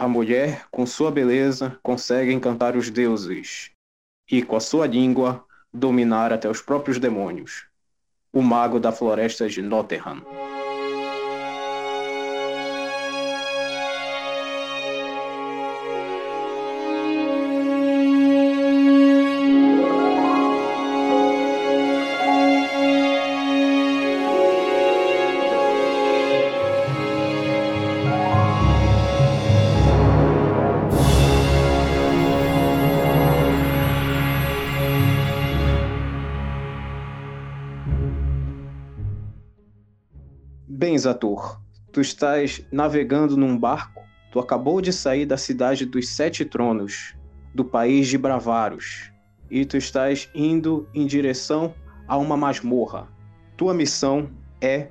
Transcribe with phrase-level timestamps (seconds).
[0.00, 3.70] A mulher, com sua beleza, consegue encantar os deuses
[4.32, 7.66] e, com a sua língua, dominar até os próprios demônios.
[8.32, 10.24] O mago da floresta de Nottingham.
[41.00, 41.58] Bem, Zatur,
[41.90, 44.02] tu estás navegando num barco.
[44.30, 47.14] Tu acabou de sair da cidade dos Sete Tronos,
[47.54, 49.10] do país de Bravaros,
[49.50, 51.74] e tu estás indo em direção
[52.06, 53.08] a uma masmorra.
[53.56, 54.28] Tua missão
[54.60, 54.88] é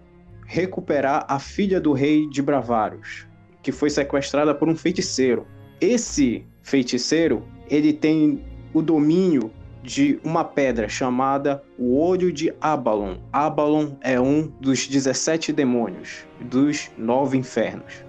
[0.47, 3.27] recuperar a filha do rei de Bravaros,
[3.61, 5.45] que foi sequestrada por um feiticeiro.
[5.79, 9.51] Esse feiticeiro, ele tem o domínio
[9.81, 13.17] de uma pedra chamada o Olho de Abalon.
[13.31, 18.03] Abalon é um dos 17 demônios, dos nove infernos.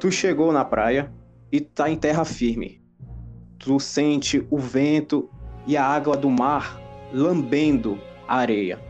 [0.00, 1.12] Tu chegou na praia
[1.52, 2.82] e tá em terra firme.
[3.58, 5.28] Tu sente o vento
[5.66, 6.80] e a água do mar
[7.12, 8.80] lambendo a areia.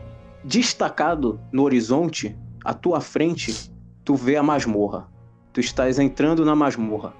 [0.43, 3.71] Destacado no horizonte, à tua frente,
[4.03, 5.07] tu vê a masmorra.
[5.53, 7.13] Tu estás entrando na masmorra.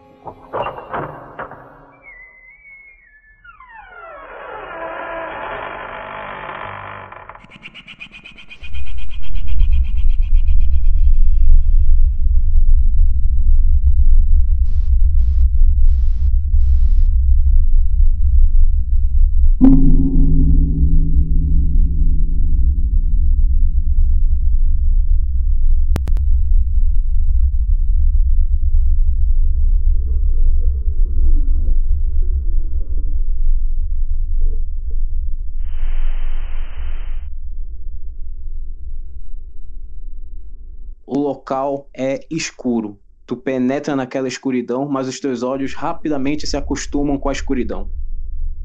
[41.16, 43.00] o local é escuro.
[43.26, 47.90] Tu penetra naquela escuridão, mas os teus olhos rapidamente se acostumam com a escuridão.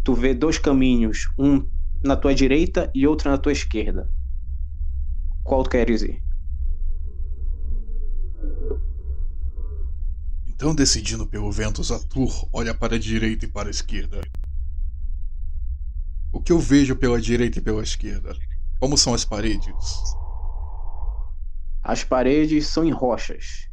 [0.02, 1.64] Tu vê dois caminhos, um
[2.02, 4.10] na tua direita e outro na tua esquerda.
[5.44, 6.20] Qual tu queres ir?
[10.48, 14.20] Então, decidindo pelo vento, Zatur olha para a direita e para a esquerda.
[16.32, 18.36] O que eu vejo pela direita e pela esquerda?
[18.80, 19.72] Como são as paredes?
[21.80, 23.69] As paredes são em rochas.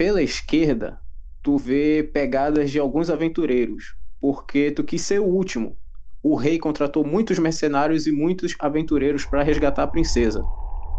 [0.00, 0.98] Pela esquerda,
[1.42, 5.76] tu vê pegadas de alguns aventureiros, porque tu quis ser o último.
[6.22, 10.42] O rei contratou muitos mercenários e muitos aventureiros para resgatar a princesa.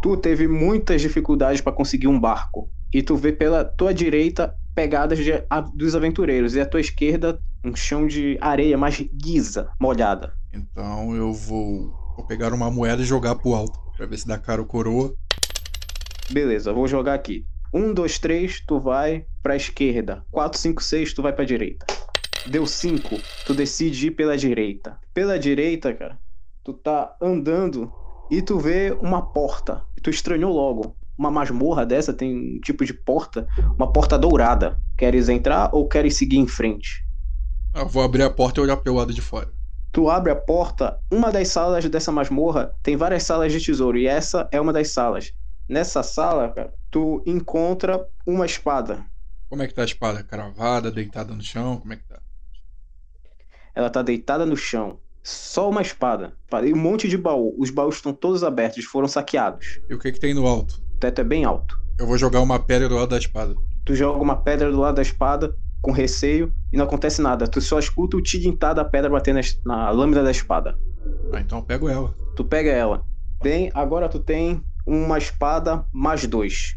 [0.03, 2.69] Tu teve muitas dificuldades para conseguir um barco.
[2.93, 7.39] E tu vê pela tua direita pegadas de, a, dos aventureiros, e à tua esquerda
[7.65, 10.31] um chão de areia mais guisa, molhada.
[10.53, 14.37] Então eu vou, vou pegar uma moeda e jogar pro alto, pra ver se dá
[14.37, 15.11] cara ou coroa.
[16.29, 17.47] Beleza, vou jogar aqui.
[17.73, 20.25] 1, 2, 3, tu vai pra esquerda.
[20.31, 21.85] 4, 5, 6, tu vai pra direita.
[22.47, 24.99] Deu 5, tu decide ir pela direita.
[25.13, 26.17] Pela direita, cara,
[26.63, 27.91] tu tá andando
[28.29, 29.83] e tu vê uma porta.
[30.01, 30.95] Tu estranhou logo.
[31.17, 34.77] Uma masmorra dessa tem um tipo de porta, uma porta dourada.
[34.97, 37.05] Queres entrar ou queres seguir em frente?
[37.73, 39.49] Eu vou abrir a porta e olhar pelo lado de fora.
[39.93, 44.07] Tu abre a porta, uma das salas dessa masmorra tem várias salas de tesouro e
[44.07, 45.33] essa é uma das salas.
[45.71, 49.05] Nessa sala, cara, tu encontra uma espada.
[49.49, 50.21] Como é que tá a espada?
[50.21, 51.77] Cravada, deitada no chão?
[51.77, 52.19] Como é que tá?
[53.73, 54.99] Ela tá deitada no chão.
[55.23, 56.33] Só uma espada.
[56.65, 57.55] E um monte de baú.
[57.57, 59.79] Os baús estão todos abertos, foram saqueados.
[59.89, 60.83] E o que que tem no alto?
[60.93, 61.81] O teto é bem alto.
[61.97, 63.55] Eu vou jogar uma pedra do lado da espada.
[63.85, 67.47] Tu joga uma pedra do lado da espada com receio e não acontece nada.
[67.47, 70.77] Tu só escuta o tilintar da pedra batendo na, na lâmina da espada.
[71.31, 72.13] Ah, então eu pego ela.
[72.35, 73.05] Tu pega ela.
[73.41, 76.75] Bem, agora tu tem uma espada mais dois.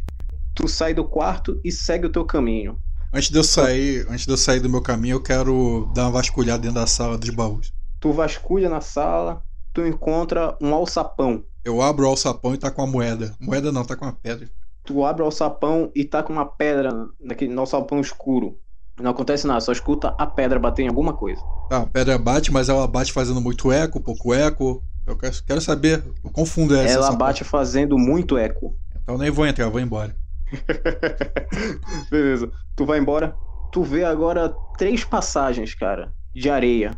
[0.55, 2.79] Tu sai do quarto e segue o teu caminho.
[3.13, 6.13] Antes de eu sair, antes de eu sair do meu caminho, eu quero dar uma
[6.13, 7.73] vasculhada dentro da sala dos baús.
[8.01, 9.43] Tu vasculha na sala,
[9.73, 11.45] tu encontra um alçapão.
[11.65, 13.35] Eu abro o alçapão e tá com a moeda.
[13.41, 14.51] Moeda não, tá com a pedra.
[14.85, 18.59] Tu abre o alçapão e tá com uma pedra naquele alçapão escuro.
[19.01, 21.41] Não acontece nada, só escuta a pedra bater em alguma coisa.
[21.69, 24.85] Tá, a pedra bate, mas ela bate fazendo muito eco, pouco eco.
[25.07, 26.95] Eu quero, saber, eu confundo essa.
[26.95, 28.77] Ela bate fazendo muito eco.
[29.03, 30.17] Então nem vou entrar, vou embora.
[32.11, 32.51] Beleza.
[32.75, 33.37] Tu vai embora.
[33.71, 36.93] Tu vê agora três passagens, cara, de areia.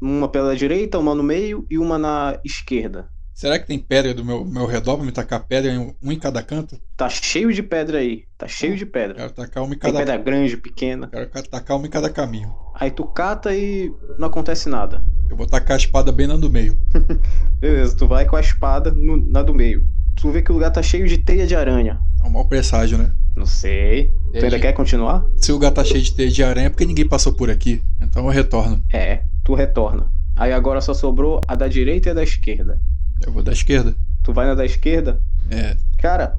[0.00, 3.10] Uma pela direita, uma no meio e uma na esquerda.
[3.34, 6.18] Será que tem pedra do meu, meu redor pra me tacar pedra em um em
[6.18, 6.80] cada canto?
[6.96, 8.24] Tá cheio de pedra aí.
[8.36, 9.14] Tá cheio de pedra.
[9.16, 11.08] Quero tacar uma em Tem cada pedra grande, pequena.
[11.08, 12.54] Quero ca- tacar uma em cada caminho.
[12.80, 15.02] Aí tu cata e não acontece nada.
[15.28, 16.76] Eu vou tacar a espada bem na do meio.
[17.60, 19.86] Beleza, tu vai com a espada no- na do meio.
[20.16, 22.00] Tu vê que o lugar tá cheio de teia de aranha.
[22.22, 23.12] É um mau presságio, né?
[23.36, 24.12] Não sei.
[24.32, 25.24] Tu ainda quer continuar?
[25.36, 27.82] Se o lugar tá cheio de teia de aranha é porque ninguém passou por aqui.
[28.00, 28.82] Então eu retorno.
[28.92, 30.10] É, tu retorna.
[30.36, 32.80] Aí agora só sobrou a da direita e a da esquerda.
[33.24, 33.94] Eu vou da esquerda.
[34.22, 35.20] Tu vai na da esquerda?
[35.50, 35.76] É.
[35.98, 36.34] Cara,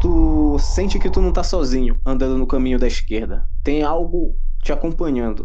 [0.00, 3.44] tu sente que tu não tá sozinho andando no caminho da esquerda.
[3.62, 4.34] Tem algo
[4.64, 5.44] te acompanhando.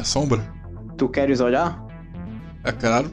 [0.00, 0.42] Minha sombra?
[0.96, 1.86] Tu queres olhar?
[2.64, 3.10] É claro.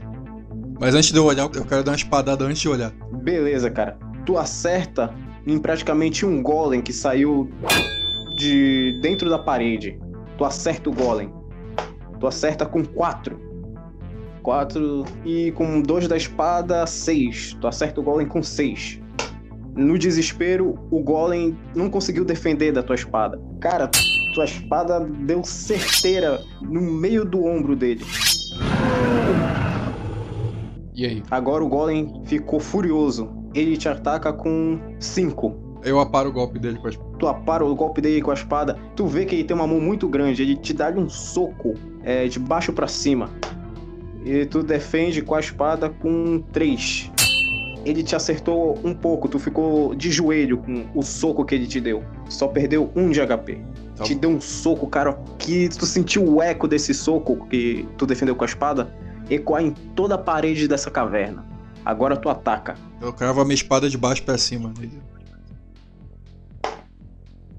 [0.80, 2.94] Mas antes de eu olhar, eu quero dar uma espadada antes de olhar.
[3.24, 3.98] Beleza, cara.
[4.26, 5.14] Tu acerta
[5.46, 7.50] em praticamente um golem que saiu
[8.38, 10.00] de dentro da parede.
[10.38, 11.30] Tu acerta o golem.
[12.22, 13.38] Tu acerta com quatro.
[14.42, 15.04] Quatro.
[15.26, 17.58] E com dois da espada, seis.
[17.60, 18.98] Tu acerta o golem com seis.
[19.76, 23.38] No desespero, o golem não conseguiu defender da tua espada.
[23.60, 23.92] Cara,
[24.38, 28.06] tua espada deu certeira no meio do ombro dele.
[30.94, 31.24] E aí?
[31.32, 33.32] Agora o golem ficou furioso.
[33.56, 35.80] Ele te ataca com 5.
[35.84, 37.18] Eu aparo o golpe dele com a espada.
[37.18, 38.78] Tu apara o golpe dele com a espada.
[38.96, 40.44] Tu vê que ele tem uma mão muito grande.
[40.44, 41.74] Ele te dá um soco
[42.04, 43.32] é, de baixo pra cima.
[44.24, 47.12] E tu defende com a espada com 3.
[47.84, 49.28] Ele te acertou um pouco.
[49.28, 52.04] Tu ficou de joelho com o soco que ele te deu.
[52.30, 53.60] Só perdeu um de HP.
[53.98, 58.06] Tá te deu um soco, cara, que tu sentiu o eco desse soco que tu
[58.06, 58.94] defendeu com a espada
[59.30, 61.46] ecoar em toda a parede dessa caverna.
[61.84, 62.76] Agora tu ataca.
[63.02, 64.74] Eu cravo a minha espada de baixo pra cima.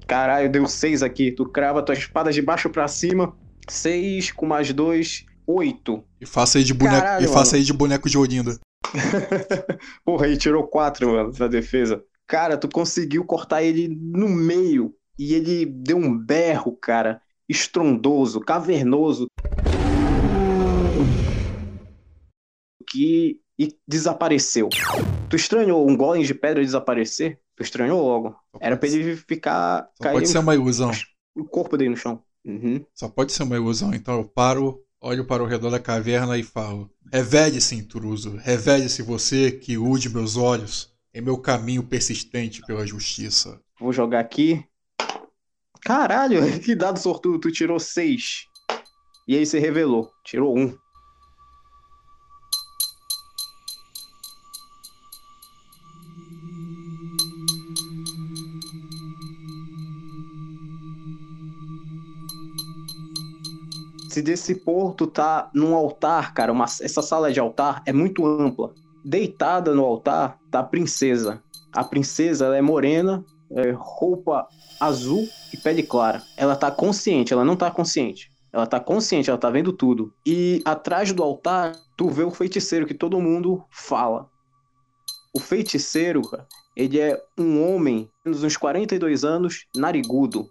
[0.06, 1.32] Caralho, deu 6 aqui.
[1.32, 3.37] Tu crava tua espada de baixo pra cima.
[3.69, 6.05] 6 com mais 2, 8.
[6.20, 8.58] E faça aí de boneco, Caralho, e faça aí de boneco de Olinda.
[10.05, 12.02] Porra, aí tirou 4, mano, na defesa.
[12.26, 14.94] Cara, tu conseguiu cortar ele no meio.
[15.18, 17.20] E ele deu um berro, cara.
[17.48, 19.26] Estrondoso, cavernoso.
[22.88, 23.40] Que.
[23.58, 24.68] E desapareceu.
[25.28, 27.40] Tu estranhou um golem de pedra desaparecer?
[27.56, 28.36] Tu estranhou logo.
[28.60, 29.90] Era pra ele ficar.
[29.96, 30.92] Só cair pode ser uma ilusão.
[31.34, 32.22] o corpo dele no chão.
[32.44, 32.84] Uhum.
[32.94, 33.92] Só pode ser uma ilusão.
[33.92, 38.36] Então eu paro, olho para o redor da caverna e falo: Revele-se, intruso.
[38.36, 43.60] Revele-se você que ilude meus olhos em meu caminho persistente pela justiça.
[43.80, 44.64] Vou jogar aqui.
[45.82, 47.38] Caralho, que dado sortudo.
[47.38, 48.46] Tu tirou seis.
[49.26, 50.10] E aí você revelou.
[50.25, 50.76] Tirou um.
[64.08, 66.50] Se dissipou, tu tá num altar, cara.
[66.50, 68.72] Uma, essa sala de altar é muito ampla.
[69.04, 71.42] Deitada no altar tá a princesa.
[71.72, 74.46] A princesa ela é morena, é, roupa
[74.80, 76.22] azul e pele clara.
[76.36, 78.30] Ela tá consciente, ela não tá consciente.
[78.52, 80.12] Ela tá consciente, ela tá vendo tudo.
[80.24, 84.28] E atrás do altar, tu vê o feiticeiro que todo mundo fala.
[85.34, 86.23] O feiticeiro,
[86.75, 90.49] ele é um homem, uns 42 anos, narigudo.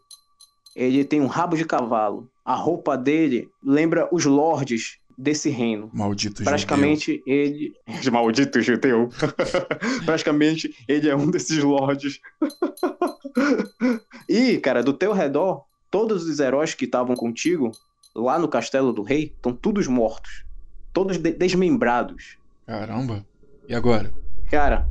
[0.76, 2.30] Ele tem um rabo de cavalo.
[2.46, 5.90] A roupa dele lembra os lordes desse reino.
[5.94, 7.74] Maldito Praticamente ele.
[8.12, 9.10] Maldito judeu.
[10.06, 12.20] Praticamente ele é um desses lordes.
[14.30, 17.72] e, cara, do teu redor, todos os heróis que estavam contigo,
[18.16, 20.46] lá no castelo do rei, estão todos mortos.
[20.94, 22.38] Todos de- desmembrados.
[22.68, 22.80] judeu.
[22.80, 23.26] Caramba.
[23.68, 24.14] E agora?
[24.50, 24.88] Cara,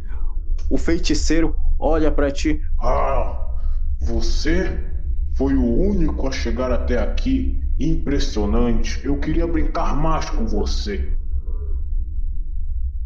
[0.71, 2.61] o feiticeiro olha pra ti.
[2.81, 3.47] Ah,
[4.01, 4.79] você
[5.35, 7.61] foi o único a chegar até aqui.
[7.79, 9.05] Impressionante.
[9.05, 11.13] Eu queria brincar mais com você.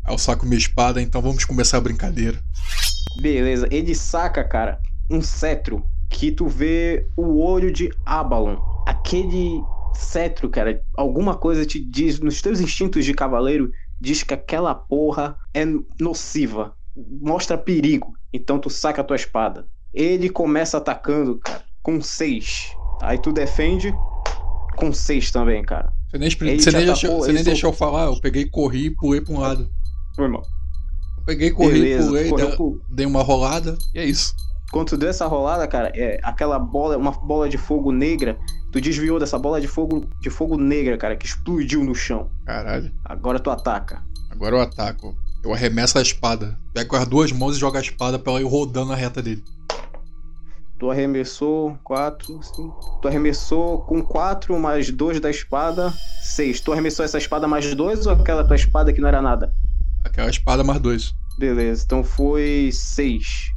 [0.09, 2.43] Eu saco minha espada, então vamos começar a brincadeira.
[3.21, 8.57] Beleza, ele saca, cara, um cetro que tu vê o olho de Abalon.
[8.87, 9.61] Aquele
[9.95, 15.37] cetro, cara, alguma coisa te diz, nos teus instintos de cavaleiro, diz que aquela porra
[15.53, 15.65] é
[16.01, 16.75] nociva,
[17.21, 18.15] mostra perigo.
[18.33, 19.67] Então tu saca a tua espada.
[19.93, 22.75] Ele começa atacando, cara, com seis.
[23.03, 23.95] Aí tu defende
[24.81, 25.93] com seis também, cara.
[26.11, 28.91] Você nem, Ele você nem, deixou, você nem deixou eu falar, eu peguei, corri e
[28.91, 29.71] pulei pra um lado.
[30.17, 30.43] Foi mal.
[31.19, 32.57] Eu Peguei, corri, Beleza, pulei, dei,
[32.89, 34.35] dei uma rolada e é isso.
[34.73, 38.39] Quando tu deu essa rolada, cara, é aquela bola, uma bola de fogo negra,
[38.73, 42.31] tu desviou dessa bola de fogo de fogo negra, cara, que explodiu no chão.
[42.47, 42.93] Caralho.
[43.05, 44.03] Agora tu ataca.
[44.31, 45.15] Agora eu ataco.
[45.43, 46.57] Eu arremesso a espada.
[46.73, 49.21] Pego com as duas mãos e jogo a espada pra ela ir rodando na reta
[49.21, 49.43] dele.
[50.81, 53.01] Tu arremessou 4, 5.
[53.03, 56.63] Tu arremessou com 4 mais 2 da espada, 6.
[56.63, 59.53] Tu arremessou essa espada mais 2 ou aquela tua espada que não era nada?
[60.03, 61.15] Aquela espada mais 2.
[61.39, 63.53] Beleza, então foi 6.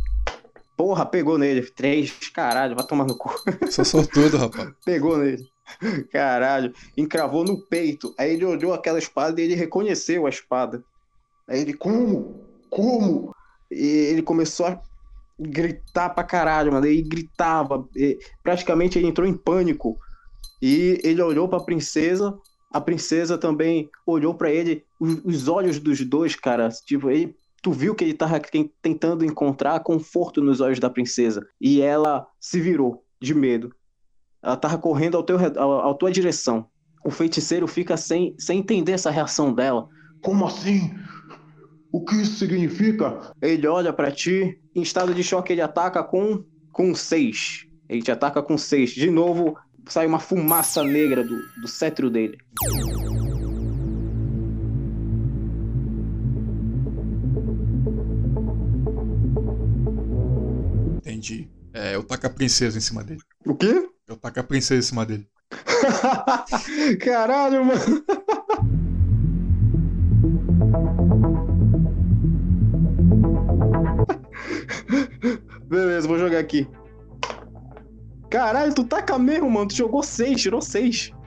[0.75, 1.61] Porra, pegou nele.
[1.61, 3.33] 3, caralho, vai tomar no cu.
[3.71, 4.69] Sou sortudo, rapaz.
[4.83, 5.47] pegou nele.
[6.11, 8.13] Caralho, encravou no peito.
[8.17, 10.83] Aí ele olhou aquela espada e ele reconheceu a espada.
[11.47, 12.35] Aí ele, como?
[12.69, 13.33] Como?
[13.71, 14.81] E ele começou a
[15.39, 16.85] gritar pra caralho, mano.
[16.85, 17.87] Ele gritava.
[17.95, 19.97] E praticamente ele entrou em pânico.
[20.61, 22.37] E ele olhou pra princesa.
[22.71, 24.83] A princesa também olhou para ele.
[24.99, 26.69] Os, os, olhos dos dois, cara.
[26.69, 27.35] Tipo, ele.
[27.61, 28.41] Tu viu que ele tava
[28.81, 31.45] tentando encontrar conforto nos olhos da princesa.
[31.61, 33.73] E ela se virou de medo.
[34.43, 36.67] Ela tava correndo ao teu, ao, à tua direção.
[37.05, 39.87] O feiticeiro fica sem, sem entender essa reação dela.
[40.21, 40.93] Como assim?
[41.91, 43.33] O que isso significa?
[43.41, 47.67] Ele olha para ti, em estado de choque, ele ataca com com 6.
[47.87, 48.91] Ele te ataca com 6.
[48.91, 49.55] De novo,
[49.87, 52.37] sai uma fumaça negra do, do cetro dele.
[60.97, 61.47] Entendi.
[61.73, 63.21] É, eu taco a princesa em cima dele.
[63.45, 63.87] O quê?
[64.07, 65.27] Eu taco a princesa em cima dele.
[66.99, 68.03] Caralho, mano.
[76.23, 76.67] Jogar aqui.
[78.29, 79.67] Caralho, tu taca mesmo, mano.
[79.67, 81.11] Tu jogou 6, tirou 6.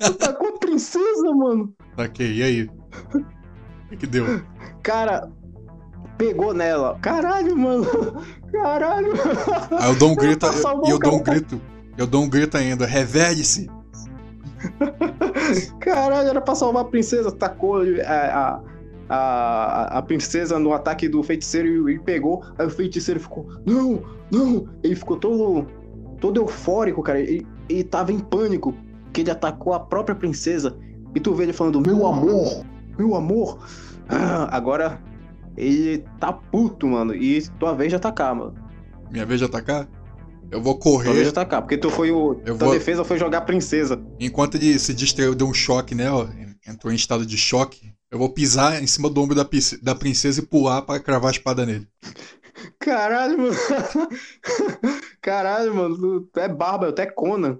[0.00, 1.74] tu tacou princesa, mano.
[1.96, 2.62] Taquei, e aí?
[2.64, 4.42] O que, que deu?
[4.82, 5.30] Cara,
[6.16, 6.98] pegou nela.
[7.00, 7.86] Caralho, mano.
[8.52, 9.12] Caralho.
[9.78, 11.60] Aí eu dou um grito, eu, eu dou um grito.
[11.96, 12.86] Eu dou um grito ainda.
[12.86, 13.70] Reverde-se.
[15.80, 17.30] Caralho, era pra salvar a princesa.
[17.32, 18.60] Tacou a, a,
[19.08, 22.44] a, princesa no ataque do feiticeiro e, pegou.
[22.58, 24.68] Aí o feiticeiro ficou: Não, não.
[24.82, 25.66] Ele ficou todo,
[26.20, 27.20] todo eufórico, cara.
[27.20, 28.74] Ele, ele tava em pânico.
[29.12, 30.76] Que ele atacou a própria princesa.
[31.14, 32.64] E tu vê ele falando: Meu amor,
[32.98, 33.58] meu amor.
[34.08, 35.00] Ah, agora
[35.56, 37.14] ele tá puto, mano.
[37.14, 38.54] E tua vez de atacar, mano.
[39.10, 39.88] Minha vez de atacar?
[40.50, 41.06] Eu vou correr.
[41.06, 42.40] Talvez atacar, porque tu foi o.
[42.44, 42.72] Eu tua vou...
[42.72, 44.00] defesa foi jogar princesa.
[44.20, 46.10] Enquanto ele se distraiu, deu um choque, né?
[46.10, 46.26] Ó,
[46.68, 47.95] entrou em estado de choque.
[48.10, 49.46] Eu vou pisar em cima do ombro da,
[49.82, 51.86] da princesa e pular para cravar a espada nele.
[52.78, 53.54] Caralho, mano.
[55.20, 56.20] Caralho, mano.
[56.32, 57.58] Tu, é barba, tu é Conan.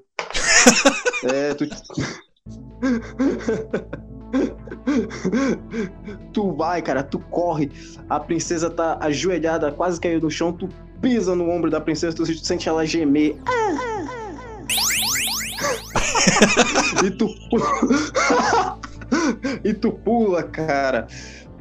[1.25, 1.67] é, tu.
[6.33, 7.73] tu vai, cara, tu corre.
[8.09, 10.53] A princesa tá ajoelhada, quase caiu no chão.
[10.53, 10.69] Tu
[11.01, 13.37] pisa no ombro da princesa, tu sente ela gemer.
[17.05, 17.27] e tu
[19.65, 21.07] e tu pula, cara.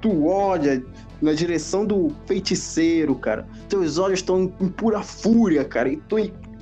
[0.01, 0.83] Tu olha
[1.21, 3.47] na direção do feiticeiro, cara.
[3.67, 5.89] Teus olhos estão em pura fúria, cara.
[5.89, 6.17] E tu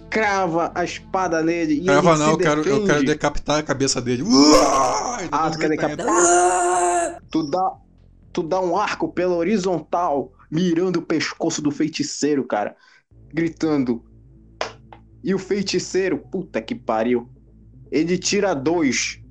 [0.09, 1.81] crava a espada nele.
[1.81, 4.23] E crava não, eu quero, eu quero decapitar a cabeça dele.
[5.31, 7.19] ah, tu quer decapitar?
[7.31, 7.71] tu dá,
[8.31, 12.75] tu dá um arco pela horizontal mirando o pescoço do feiticeiro, cara,
[13.33, 14.03] gritando.
[15.23, 17.27] E o feiticeiro, puta que pariu,
[17.91, 19.22] ele tira dois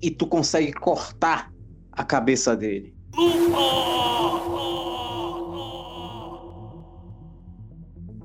[0.00, 1.52] e tu consegue cortar
[1.92, 2.94] a cabeça dele.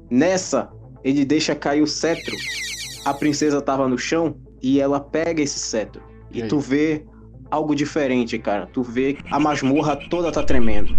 [0.10, 0.72] Nessa,
[1.04, 2.36] ele deixa cair o cetro.
[3.06, 6.02] A princesa tava no chão e ela pega esse cetro.
[6.32, 7.06] E, e tu vê
[7.50, 8.68] algo diferente, cara.
[8.68, 10.96] Tu vê a masmorra toda tá tremendo.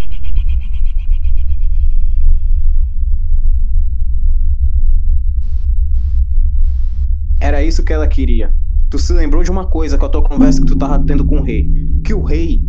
[7.41, 8.55] Era isso que ela queria.
[8.91, 11.39] Tu se lembrou de uma coisa com a tua conversa que tu tava tendo com
[11.39, 11.69] o rei.
[12.05, 12.63] Que o rei,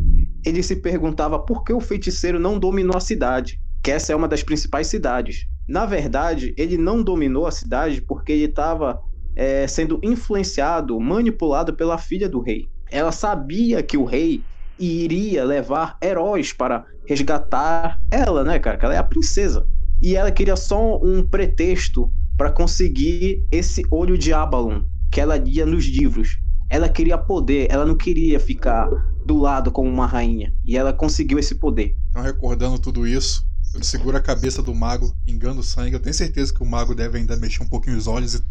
[0.45, 3.59] ele se perguntava por que o feiticeiro não dominou a cidade.
[3.83, 5.47] Que essa é uma das principais cidades.
[5.67, 8.99] Na verdade, ele não dominou a cidade porque ele estava
[9.35, 12.65] é, sendo influenciado, manipulado pela filha do rei.
[12.89, 14.41] Ela sabia que o rei
[14.79, 18.77] iria levar heróis para resgatar ela, né, cara?
[18.77, 19.67] Que ela é a princesa.
[20.01, 24.83] E ela queria só um pretexto para conseguir esse olho de Abalon
[25.15, 26.37] que ela lia nos livros.
[26.69, 28.89] Ela queria poder, ela não queria ficar
[29.25, 30.53] do lado como uma rainha.
[30.65, 31.95] E ela conseguiu esse poder.
[32.09, 35.93] Então, recordando tudo isso, eu seguro a cabeça do mago, engano o sangue.
[35.93, 38.43] Eu tenho certeza que o mago deve ainda mexer um pouquinho os olhos e,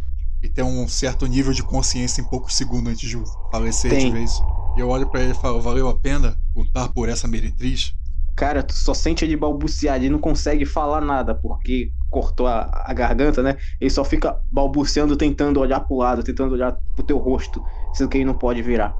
[0.42, 4.06] e tem um certo nível de consciência em poucos segundos antes de falecer Tem.
[4.06, 4.32] de vez.
[4.74, 7.94] E eu olho pra ele e falo, valeu a pena lutar por essa meretriz?
[8.36, 12.92] Cara, tu só sente ele balbuciar, ele não consegue falar nada, porque cortou a, a
[12.92, 13.56] garganta, né?
[13.80, 17.62] Ele só fica balbuciando, tentando olhar pro lado, tentando olhar pro teu rosto,
[17.92, 18.94] sendo que ele não pode virar.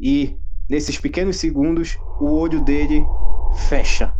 [0.00, 0.36] E
[0.68, 3.04] nesses pequenos segundos, o olho dele
[3.68, 4.12] fecha.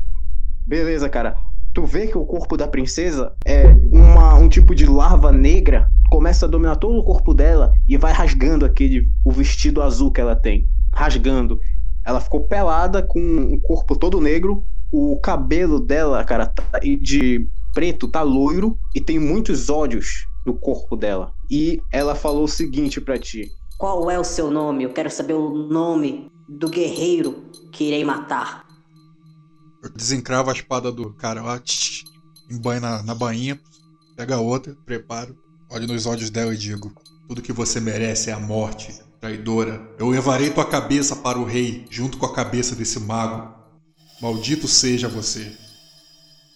[0.66, 1.36] Beleza, cara.
[1.72, 6.46] Tu vê que o corpo da princesa é uma, um tipo de larva negra, começa
[6.46, 10.34] a dominar todo o corpo dela e vai rasgando aquele o vestido azul que ela
[10.34, 11.60] tem, rasgando.
[12.06, 17.44] Ela ficou pelada com o corpo todo negro, o cabelo dela, cara, tá de
[17.74, 21.32] preto, tá loiro e tem muitos olhos no corpo dela.
[21.50, 24.84] E ela falou o seguinte pra ti: Qual é o seu nome?
[24.84, 28.64] Eu quero saber o nome do guerreiro que irei matar.
[29.82, 32.04] Eu desencravo a espada do cara lá, tch,
[32.48, 33.60] embanho na, na bainha,
[34.16, 35.36] pego a outra, preparo,
[35.68, 36.92] olho nos olhos dela e digo:
[37.26, 38.94] Tudo que você merece é a morte,
[39.26, 39.80] traidora.
[39.98, 43.52] Eu levarei tua cabeça para o rei, junto com a cabeça desse mago.
[44.22, 45.52] Maldito seja você.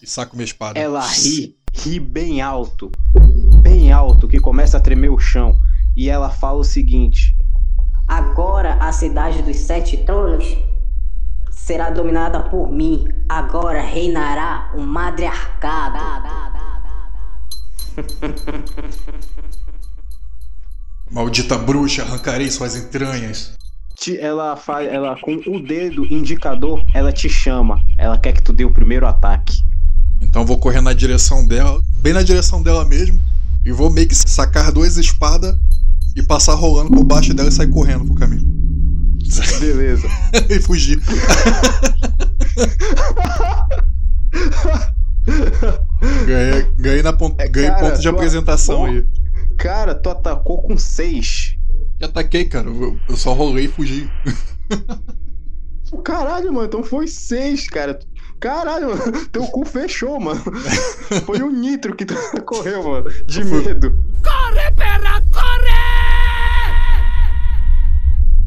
[0.00, 0.78] E saco minha espada.
[0.78, 2.90] Ela ri, ri bem alto,
[3.60, 5.58] bem alto, que começa a tremer o chão.
[5.96, 7.36] E ela fala o seguinte:
[8.06, 10.44] Agora a cidade dos sete tronos
[11.50, 13.04] será dominada por mim.
[13.28, 15.98] Agora reinará o madriarcado.
[21.10, 23.52] Maldita bruxa, arrancarei suas entranhas.
[24.18, 27.82] ela faz, ela com o dedo indicador, ela te chama.
[27.98, 29.54] Ela quer que tu dê o primeiro ataque.
[30.22, 33.20] Então eu vou correr na direção dela, bem na direção dela mesmo,
[33.64, 35.56] e vou meio que sacar duas espadas
[36.14, 38.48] e passar rolando por baixo dela e sair correndo pro caminho.
[39.58, 40.08] Beleza.
[40.48, 41.00] e fugir.
[46.26, 49.04] ganhei, ganhei, na pon- É, ganhei cara, ponto de apresentação aí.
[49.60, 51.54] Cara, tu atacou com seis.
[52.00, 52.66] Já ataquei, cara.
[52.66, 54.08] Eu, eu só rolei e fugi.
[56.02, 57.98] Caralho, mano, então foi seis, cara.
[58.40, 60.40] Caralho, mano, teu cu fechou, mano.
[61.26, 62.14] Foi um nitro que tu
[62.46, 63.10] correu, mano.
[63.26, 64.02] De Foi- medo.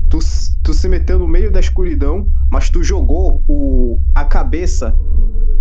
[0.10, 0.19] Tu,
[0.63, 4.95] tu se meteu no meio da escuridão, mas tu jogou o, a cabeça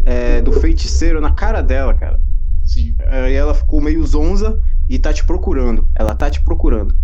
[0.07, 2.19] é, do feiticeiro na cara dela, cara.
[2.65, 2.95] Sim.
[3.01, 4.59] Aí ela ficou meio zonza
[4.92, 5.88] e tá te procurando.
[5.98, 6.94] Ela tá te procurando.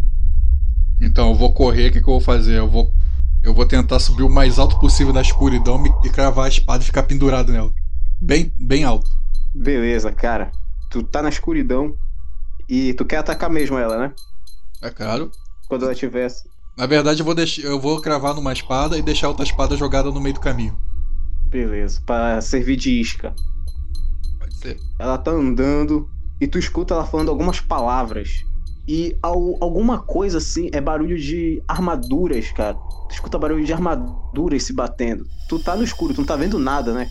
[1.00, 2.58] Então eu vou correr, o que, que eu vou fazer?
[2.58, 2.92] Eu vou.
[3.42, 6.86] Eu vou tentar subir o mais alto possível na escuridão e cravar a espada e
[6.86, 7.72] ficar pendurado nela.
[8.20, 9.08] Bem, bem alto.
[9.54, 10.50] Beleza, cara.
[10.90, 11.94] Tu tá na escuridão
[12.68, 14.12] e tu quer atacar mesmo ela, né?
[14.82, 15.30] É claro.
[15.66, 16.46] Quando ela tivesse.
[16.76, 17.56] Na verdade, eu vou, deix...
[17.56, 20.78] eu vou cravar numa espada e deixar outra espada jogada no meio do caminho.
[21.46, 23.34] Beleza, pra servir de isca.
[24.38, 24.76] Pode ser.
[24.98, 26.06] Ela tá andando
[26.40, 28.28] e tu escuta ela falando algumas palavras.
[28.86, 32.74] E al- alguma coisa assim é barulho de armaduras, cara.
[33.08, 35.24] Tu escuta barulho de armaduras se batendo.
[35.48, 37.08] Tu tá no escuro, tu não tá vendo nada, né?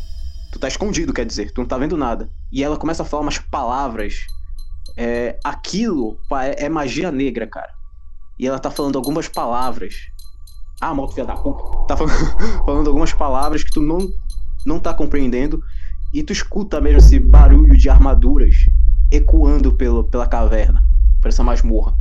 [0.51, 2.29] Tu tá escondido, quer dizer, tu não tá vendo nada.
[2.51, 4.15] E ela começa a falar umas palavras.
[4.97, 7.69] É, aquilo pa- é magia negra, cara.
[8.39, 9.93] E ela tá falando algumas palavras.
[10.81, 11.85] Ah, malto filha da puta.
[11.87, 12.15] Tá falando,
[12.65, 13.99] falando algumas palavras que tu não,
[14.65, 15.61] não tá compreendendo.
[16.13, 18.55] E tu escuta mesmo esse barulho de armaduras
[19.11, 20.83] ecoando pelo, pela caverna,
[21.21, 21.95] por essa masmorra.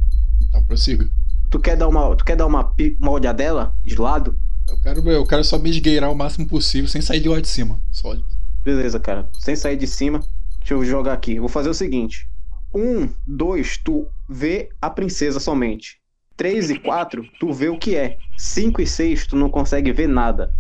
[0.49, 1.09] Então prossiga.
[1.51, 4.37] Tu quer dar uma, tu quer dar uma, uma olhadela de lado?
[4.69, 7.49] Eu quero, eu quero só me esgueirar o máximo possível sem sair de lá de
[7.49, 7.81] cima.
[7.93, 8.17] Só.
[8.65, 9.29] Beleza, cara.
[9.39, 10.21] Sem sair de cima.
[10.59, 11.39] Deixa eu jogar aqui.
[11.39, 12.29] Vou fazer o seguinte:
[12.75, 16.01] um, dois, tu vê a princesa somente.
[16.37, 18.19] Três e quatro, tu vê o que é.
[18.37, 20.53] Cinco e seis, tu não consegue ver nada.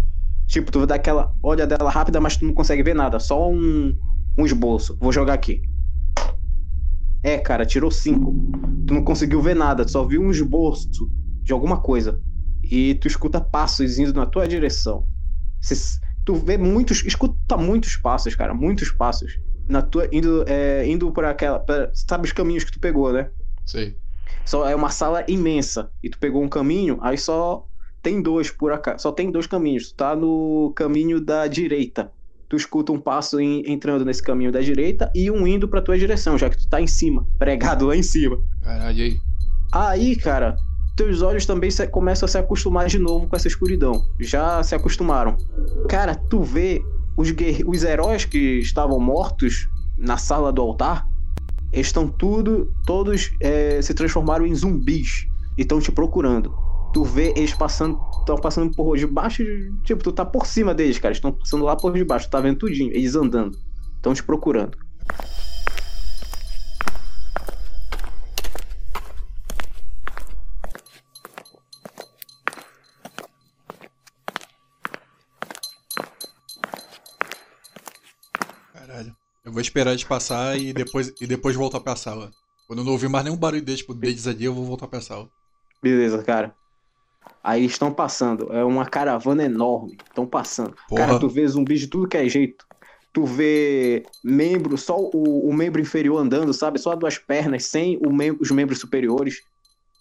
[0.46, 3.18] Tipo, tu dá aquela olha dela rápida, mas tu não consegue ver nada.
[3.18, 3.94] Só um,
[4.38, 4.96] um esboço.
[5.00, 5.60] Vou jogar aqui.
[7.22, 8.34] É, cara, tirou cinco.
[8.86, 11.10] Tu não conseguiu ver nada, tu só viu um esboço
[11.42, 12.20] de alguma coisa.
[12.62, 15.06] E tu escuta passos indo na tua direção.
[15.60, 19.38] Cês- tu vê muitos, escuta muitos passos, cara, muitos passos.
[19.68, 23.30] Na tua, indo, é, indo por aquela, pra- sabe os caminhos que tu pegou, né?
[23.64, 23.96] Sei.
[24.44, 27.66] Só é uma sala imensa e tu pegou um caminho, aí só
[28.02, 29.90] tem dois por acaso, só tem dois caminhos.
[29.90, 32.12] Tu tá no caminho da direita.
[32.48, 35.98] Tu escuta um passo em- entrando nesse caminho da direita e um indo pra tua
[35.98, 38.38] direção, já que tu tá em cima, pregado lá em cima.
[38.62, 39.16] Caralho, aí?
[39.72, 40.56] Aí, cara,
[40.96, 44.04] teus olhos também se- começam a se acostumar de novo com essa escuridão.
[44.20, 45.36] Já se acostumaram.
[45.88, 46.80] Cara, tu vê
[47.16, 47.34] os,
[47.66, 51.04] os heróis que estavam mortos na sala do altar,
[51.72, 55.26] estão tudo, todos é, se transformaram em zumbis
[55.58, 56.54] e estão te procurando
[56.96, 59.44] tu vê eles passando, estão passando por debaixo,
[59.84, 62.58] tipo, tu tá por cima deles, cara, estão passando lá por debaixo, tu tá vendo
[62.58, 63.54] tudinho, eles andando,
[63.96, 64.78] estão te procurando.
[78.72, 79.14] Caralho.
[79.44, 82.30] Eu vou esperar eles passar e depois, e depois voltar pra sala.
[82.66, 85.02] Quando eu não ouvir mais nenhum barulho deles, tipo, deles ali, eu vou voltar pra
[85.02, 85.28] sala.
[85.82, 86.56] Beleza, cara.
[87.42, 88.52] Aí estão passando.
[88.52, 89.96] É uma caravana enorme.
[90.08, 90.74] Estão passando.
[90.88, 91.06] Porra.
[91.06, 92.66] Cara, tu vê zumbis de tudo que é jeito.
[93.12, 96.78] Tu vê membro, só o, o membro inferior andando, sabe?
[96.78, 99.42] Só duas pernas, sem mem- os membros superiores,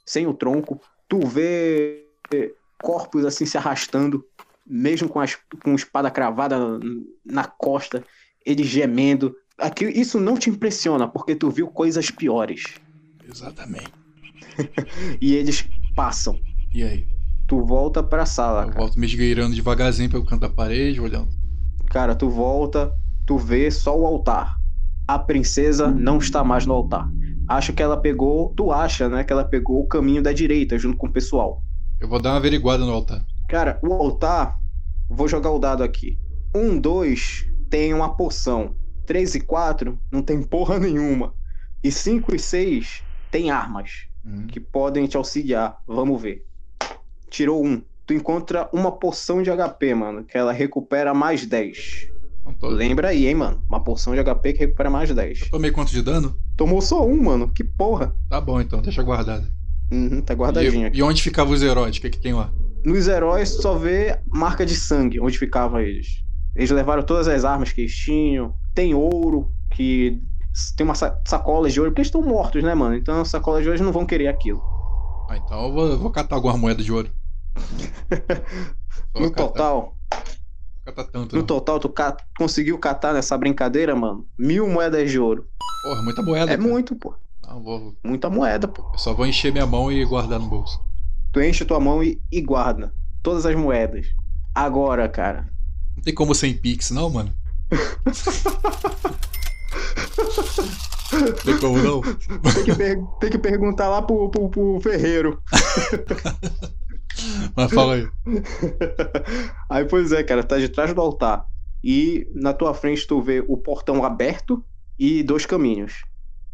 [0.05, 0.81] sem o tronco.
[1.07, 4.25] Tu vê eh, corpos assim se arrastando,
[4.65, 6.79] mesmo com, as, com espada cravada na,
[7.23, 8.03] na costa,
[8.45, 9.33] eles gemendo.
[9.57, 12.63] Aqui, isso não te impressiona, porque tu viu coisas piores.
[13.29, 13.93] Exatamente.
[15.21, 16.37] E eles passam.
[16.73, 17.07] E aí?
[17.47, 18.79] Tu volta pra sala, Eu cara.
[18.79, 21.29] volto me esgueirando devagarzinho pelo canto da parede, olhando.
[21.89, 22.91] Cara, tu volta,
[23.25, 24.55] tu vê só o altar.
[25.07, 27.07] A princesa não está mais no altar.
[27.47, 30.97] Acho que ela pegou, tu acha, né, que ela pegou o caminho da direita junto
[30.97, 31.61] com o pessoal.
[32.01, 33.23] Eu vou dar uma averiguada no altar.
[33.47, 34.57] Cara, o altar,
[35.07, 36.17] vou jogar o dado aqui.
[36.55, 38.75] Um, dois tem uma poção.
[39.05, 41.35] Três e quatro não tem porra nenhuma.
[41.83, 44.47] E cinco e seis tem armas Hum.
[44.47, 45.77] que podem te auxiliar.
[45.85, 46.43] Vamos ver.
[47.29, 47.81] Tirou um.
[48.05, 52.07] Tu encontra uma poção de HP, mano, que ela recupera mais 10.
[52.41, 53.63] Então, tô- Lembra aí, hein, mano.
[53.67, 55.49] Uma porção de HP que recupera mais 10.
[55.49, 56.37] Tomei quanto de dano?
[56.55, 57.47] Tomou só um, mano.
[57.51, 58.15] Que porra.
[58.29, 59.47] Tá bom então, deixa guardado.
[59.91, 60.97] Uhum, tá guardadinho E, aqui.
[60.99, 61.97] e onde ficavam os heróis?
[61.97, 62.51] O que, que tem lá?
[62.83, 66.23] Nos heróis tu só vê marca de sangue, onde ficavam eles.
[66.55, 68.53] Eles levaram todas as armas que eles tinham.
[68.75, 70.21] Tem ouro, que
[70.77, 72.95] tem uma sa- sacola de ouro, porque eles estão mortos, né, mano?
[72.95, 74.61] Então as sacolas de ouro eles não vão querer aquilo.
[75.29, 77.09] Ah, então eu vou, eu vou catar algumas moedas de ouro.
[79.13, 81.33] No catar- total, Vou catar tanto.
[81.35, 81.47] no não.
[81.47, 81.93] total, tu
[82.37, 84.27] conseguiu catar nessa brincadeira, mano?
[84.37, 85.47] Mil moedas de ouro.
[85.83, 86.51] Porra, muita moeda.
[86.51, 86.67] É cara.
[86.69, 87.13] muito, pô.
[87.45, 88.89] Não, vou, Muita moeda, pô.
[88.93, 90.79] eu só vou encher minha mão e guardar no bolso.
[91.31, 94.05] Tu enche tua mão e, e guarda todas as moedas.
[94.53, 95.47] Agora, cara,
[95.95, 97.33] Não tem como sem Pix, não, mano?
[101.43, 102.01] tem como não?
[102.01, 105.41] tem que, per- tem que perguntar lá pro, pro, pro ferreiro.
[107.55, 108.07] Mas fala aí.
[109.69, 111.45] Aí, pois é, cara, tá de trás do altar.
[111.83, 114.63] E na tua frente tu vê o portão aberto
[114.97, 116.03] e dois caminhos.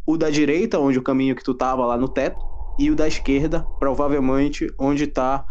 [0.05, 2.39] O da direita, onde o caminho que tu tava lá no teto,
[2.77, 5.45] e o da esquerda, provavelmente onde tá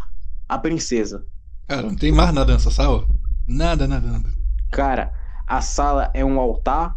[0.47, 1.25] a princesa.
[1.67, 3.07] Cara, não tem mais nada nessa sala?
[3.47, 4.29] Nada, nada, nada.
[4.71, 5.13] Cara,
[5.47, 6.95] a sala é um altar,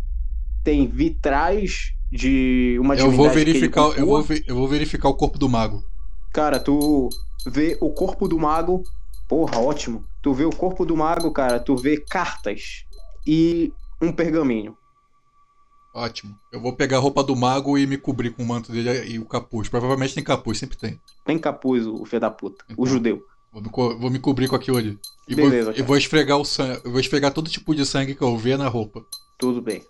[0.65, 5.39] tem vitrais de uma Eu vou verificar, eu vou, ve- eu vou verificar o corpo
[5.39, 5.85] do mago.
[6.33, 7.09] Cara, tu
[7.47, 8.83] vê o corpo do mago.
[9.29, 10.05] Porra, ótimo.
[10.23, 11.61] Tu vê o corpo do mago, cara.
[11.61, 12.85] Tu vê cartas
[13.27, 14.77] e um pergaminho.
[15.95, 16.37] Ótimo.
[16.53, 19.19] Eu vou pegar a roupa do mago e me cobrir com o manto dele e
[19.19, 19.69] o capuz.
[19.69, 21.01] Provavelmente tem capuz, sempre tem.
[21.25, 22.65] Tem capuz, o filho da puta.
[22.71, 22.87] O Então.
[22.87, 23.23] judeu.
[23.53, 24.99] Vou me, co- vou me cobrir com aquilo ali.
[25.29, 25.87] E vou, Beleza, e cara.
[25.87, 26.81] vou esfregar o sangue.
[26.85, 29.05] Eu vou esfregar todo tipo de sangue que eu ver na roupa.
[29.39, 29.85] Tudo bem.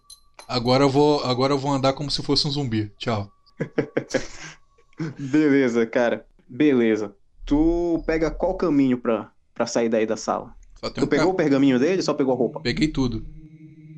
[0.49, 2.91] Agora eu vou, agora eu vou andar como se fosse um zumbi.
[2.99, 3.31] Tchau.
[5.19, 6.27] Beleza, cara.
[6.49, 7.15] Beleza.
[7.45, 10.55] Tu pega qual caminho pra, pra sair daí da sala?
[10.95, 12.61] Tu um pegou o pergaminho dele ou só pegou a roupa?
[12.61, 13.27] Peguei tudo.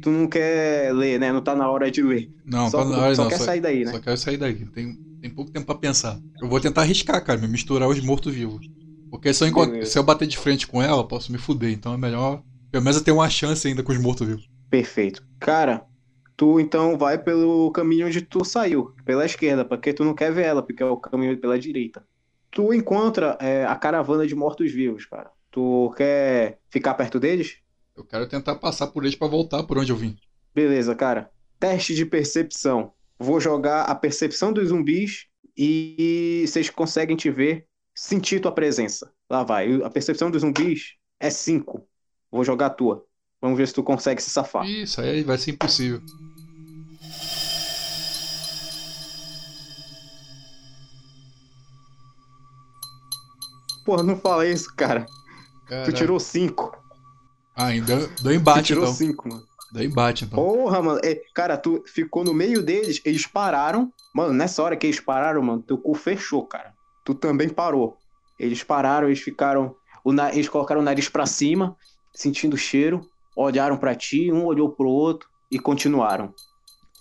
[0.00, 1.32] Tu não quer ler, né?
[1.32, 2.30] Não tá na hora de ler.
[2.44, 3.30] Não, só tá na hora só não.
[3.30, 3.92] quer Só, sair daí, né?
[3.92, 4.64] só quero sair daqui.
[4.66, 6.20] Tem, tem pouco tempo pra pensar.
[6.40, 8.68] Eu vou tentar arriscar, cara, me misturar os mortos-vivos.
[9.10, 11.72] Porque se eu, encont- se eu bater de frente com ela, eu posso me fuder.
[11.72, 12.42] Então é melhor.
[12.70, 14.48] Pelo menos eu tenho uma chance ainda com os mortos-vivos.
[14.70, 15.24] Perfeito.
[15.40, 15.86] Cara,
[16.36, 20.44] tu então vai pelo caminho onde tu saiu, pela esquerda, porque tu não quer ver
[20.44, 22.06] ela, porque é o caminho pela direita.
[22.50, 25.30] Tu encontra é, a caravana de mortos-vivos, cara.
[25.50, 27.58] Tu quer ficar perto deles?
[27.96, 30.16] Eu quero tentar passar por eles pra voltar por onde eu vim.
[30.54, 31.30] Beleza, cara.
[31.58, 32.92] Teste de percepção.
[33.18, 39.10] Vou jogar a percepção dos zumbis e vocês conseguem te ver, sentir tua presença.
[39.28, 39.82] Lá vai.
[39.82, 41.86] A percepção dos zumbis é 5.
[42.30, 43.06] Vou jogar a tua.
[43.40, 44.68] Vamos ver se tu consegue se safar.
[44.68, 46.02] Isso aí vai ser impossível.
[53.86, 55.06] Porra, não fala isso, cara.
[55.84, 56.76] Tu tirou 5.
[57.54, 58.94] Ah, ainda deu Tu embate tirou então.
[58.94, 59.42] 5, mano.
[59.72, 60.36] Deu embate então.
[60.38, 61.00] Porra, mano.
[61.02, 63.90] É, cara, tu ficou no meio deles, eles pararam.
[64.14, 66.74] Mano, nessa hora que eles pararam, mano, teu cu fechou, cara.
[67.04, 67.96] Tu também parou.
[68.38, 69.74] Eles pararam, eles ficaram.
[70.04, 71.76] O na- Eles colocaram o nariz pra cima,
[72.14, 76.32] sentindo o cheiro, olharam pra ti, um olhou pro outro e continuaram.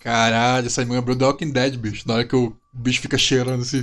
[0.00, 2.06] Caralho, essa me lembrou do Walking Dead, bicho.
[2.06, 3.82] Na hora que o bicho fica cheirando assim.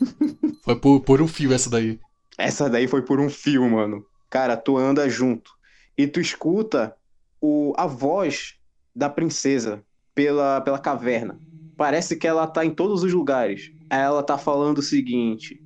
[0.64, 1.98] Foi por, por um fio essa daí.
[2.38, 4.06] Essa daí foi por um fio, mano.
[4.30, 5.50] Cara, tu anda junto.
[5.96, 6.94] E tu escuta
[7.40, 8.54] o, a voz
[8.94, 9.82] da princesa
[10.14, 11.36] pela, pela caverna.
[11.76, 13.72] Parece que ela tá em todos os lugares.
[13.90, 15.60] Aí Ela tá falando o seguinte: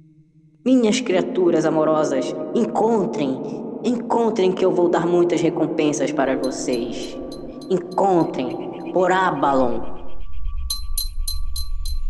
[0.64, 3.40] Minhas criaturas amorosas, encontrem,
[3.84, 7.18] encontrem que eu vou dar muitas recompensas para vocês.
[7.70, 9.80] Encontrem, por Abalon.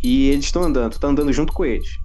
[0.01, 2.02] E eles estão andando, tá andando junto com eles.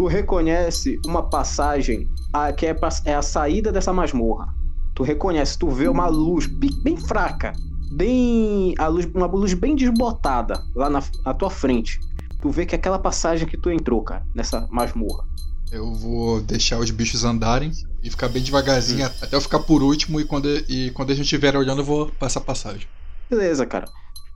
[0.00, 4.46] Tu reconhece uma passagem a, que é, é a saída dessa masmorra.
[4.94, 7.52] Tu reconhece, tu vê uma luz bi- bem fraca,
[7.92, 12.00] bem a luz, uma luz bem desbotada lá na, na tua frente.
[12.40, 15.22] Tu vê que é aquela passagem que tu entrou, cara, nessa masmorra.
[15.70, 17.70] Eu vou deixar os bichos andarem
[18.02, 21.24] e ficar bem devagarzinho até eu ficar por último e quando, e quando a gente
[21.24, 22.88] estiver olhando eu vou passar passagem.
[23.28, 23.84] Beleza, cara.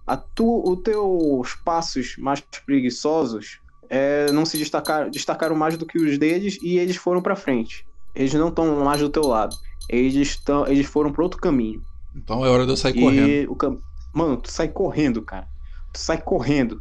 [0.07, 5.99] A tu, os teus passos mais preguiçosos é, não se destacaram, destacaram mais do que
[5.99, 7.87] os deles e eles foram pra frente.
[8.14, 9.57] Eles não estão mais do teu lado.
[9.88, 11.83] Eles, tão, eles foram pro outro caminho.
[12.14, 13.53] Então é hora de eu sair e correndo.
[13.53, 13.79] o cam...
[14.12, 15.49] Mano, tu sai correndo, cara.
[15.92, 16.81] Tu sai correndo.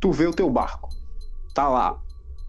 [0.00, 0.88] Tu vê o teu barco.
[1.54, 2.00] Tá lá,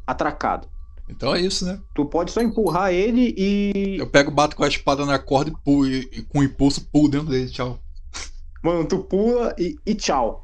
[0.08, 0.68] atracado.
[1.08, 1.80] Então é isso, né?
[1.94, 3.98] Tu pode só empurrar ele e.
[4.00, 7.10] Eu pego, bato com a espada na corda e, pulo, e, e com impulso pulo
[7.10, 7.50] dentro dele.
[7.50, 7.78] Tchau.
[8.63, 10.42] Mano, tu pula e, e tchau.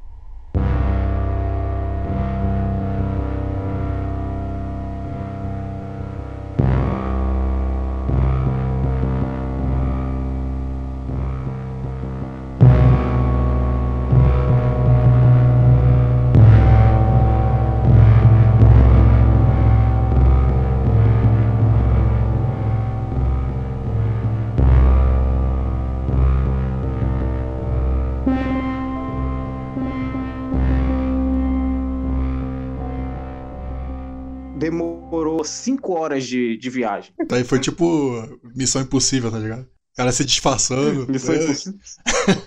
[35.40, 37.14] Demorou cinco horas de, de viagem.
[37.28, 38.12] Daí foi tipo
[38.56, 39.62] missão impossível, tá ligado?
[39.62, 41.08] O cara se disfarçando.
[41.12, 41.44] Missão É.
[41.44, 41.80] impossível.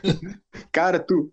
[0.71, 1.31] Cara, tu.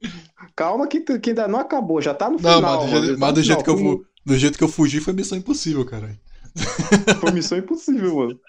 [0.56, 2.62] Calma que, tu, que ainda não acabou, já tá no Não, final.
[2.62, 5.14] mas do, jeito, tá mas do jeito que eu do jeito que eu fugi foi
[5.14, 6.18] missão impossível, cara.
[7.22, 8.40] Foi missão impossível, mano.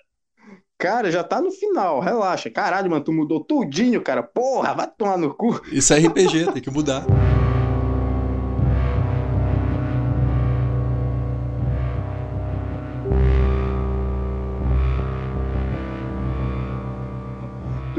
[0.78, 2.50] Cara, já tá no final, relaxa.
[2.50, 4.22] Caralho, mano, tu mudou tudinho, cara.
[4.22, 5.60] Porra, vai tomar no cu.
[5.70, 7.04] Isso é RPG, tem que mudar.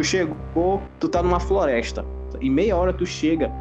[0.01, 2.03] Tu chegou, tu tá numa floresta.
[2.39, 3.51] Em meia hora tu chega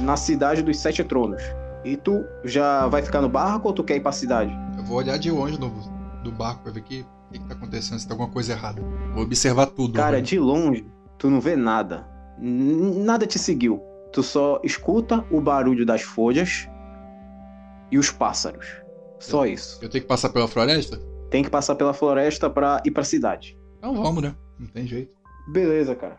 [0.00, 1.40] na cidade dos Sete Tronos.
[1.84, 4.52] E tu já vai ficar no barco ou tu quer ir pra cidade?
[4.76, 5.70] Eu vou olhar de longe no,
[6.24, 8.52] do barco pra ver o que, o que, que tá acontecendo, se tem alguma coisa
[8.52, 8.82] errada.
[9.14, 9.94] Vou observar tudo.
[9.94, 10.84] Cara, de longe,
[11.16, 12.04] tu não vê nada.
[12.36, 13.80] Nada te seguiu.
[14.12, 16.68] Tu só escuta o barulho das folhas
[17.92, 18.66] e os pássaros.
[19.20, 19.78] Só isso.
[19.80, 21.00] Eu tenho que passar pela floresta?
[21.30, 23.56] Tem que passar pela floresta pra ir pra cidade.
[23.78, 24.34] Então vamos, né?
[24.58, 25.19] Não tem jeito.
[25.48, 26.18] Beleza, cara.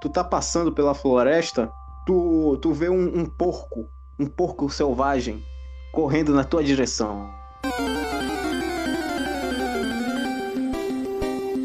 [0.00, 1.70] Tu tá passando pela floresta,
[2.06, 3.86] tu, tu vê um, um porco,
[4.18, 5.42] um porco selvagem,
[5.92, 7.30] correndo na tua direção.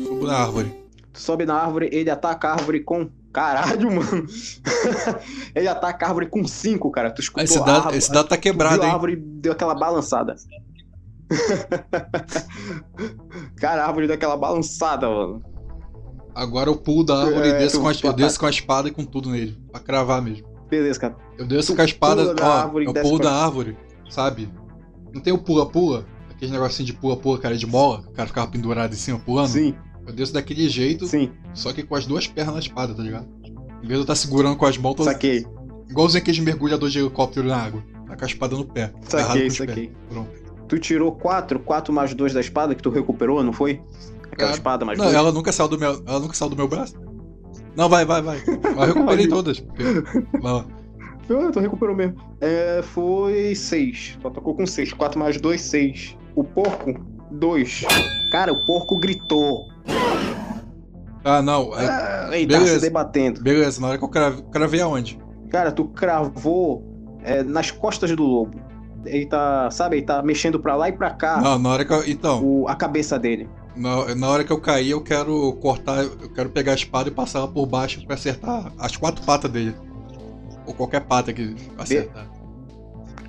[0.06, 0.86] Subo na árvore.
[1.14, 3.10] Tu sobe na árvore, ele ataca a árvore com.
[3.32, 4.26] Caralho, mano!
[5.54, 7.12] ele ataca a árvore com cinco, cara.
[7.12, 8.94] Tu escutou Esse a dado, árvore, esse dado tá quebrado, viu a hein?
[8.94, 10.36] árvore deu aquela balançada.
[13.58, 15.55] cara, a árvore deu aquela balançada, mano.
[16.36, 18.90] Agora eu pulo da árvore É, e desço com, a, eu desço com a espada
[18.90, 19.58] e com tudo nele.
[19.72, 20.46] Pra cravar mesmo.
[20.70, 21.16] Beleza, cara.
[21.38, 23.78] Eu desço Tu com a espada, ó, árvore eu pulo da árvore,
[24.10, 24.50] sabe?
[25.14, 26.06] Não tem o pula-pula?
[26.30, 29.48] Aquele negocinho de pula-pula, cara, de mola, o cara ficava pendurado em cima pulando?
[29.48, 29.74] Sim,
[30.06, 31.32] Eu desço daquele jeito, sim.
[31.54, 33.26] só que com as duas pernas na espada, tá ligado?
[33.46, 35.46] Em vez de eu estar segurando com as mãos, tô Saquei.
[35.90, 37.82] igualzinho aqueles mergulhador de helicóptero na água.
[38.08, 38.92] Tá com a espada no pé.
[39.14, 39.70] agarrado Saquei, os pés.
[39.70, 39.92] saquei.
[40.10, 40.30] Pronto.
[40.68, 43.80] Tu tirou 4, 4 mais 2 da espada que tu recuperou, não foi?
[44.36, 44.54] Aquela É.
[44.54, 45.18] espada mais Não, 2.
[45.18, 46.04] ela nunca saiu do meu.
[46.06, 46.94] Ela nunca saiu do meu braço.
[47.76, 48.42] Não, vai, vai, vai.
[48.48, 49.64] Eu recuperei todas.
[50.42, 50.66] Vai lá.
[51.28, 52.16] Tu recuperou mesmo.
[52.40, 54.18] É, foi 6.
[54.22, 54.94] Só tocou com 6.
[54.94, 56.18] 4 mais 2, 6.
[56.36, 56.94] O porco,
[57.32, 57.86] 2.
[58.32, 59.62] Cara, o porco gritou.
[61.24, 61.74] Ah, não.
[61.78, 62.76] é- Ah, ele tá beleza.
[62.80, 63.42] se debatendo.
[63.42, 65.20] Beleza, na hora que eu crave- cravei aonde?
[65.50, 66.84] Cara, tu cravou
[67.24, 68.60] é, nas costas do lobo.
[69.06, 71.92] Ele tá, sabe, ele tá mexendo pra lá e pra cá Não, na hora que
[71.94, 72.08] eu.
[72.08, 73.50] Então, o, a cabeça dele.
[73.76, 76.04] Na, na hora que eu cair, eu quero cortar.
[76.04, 79.52] Eu quero pegar a espada e passar ela por baixo pra acertar as quatro patas
[79.52, 79.76] dele.
[80.66, 82.30] Ou qualquer pata que acertar.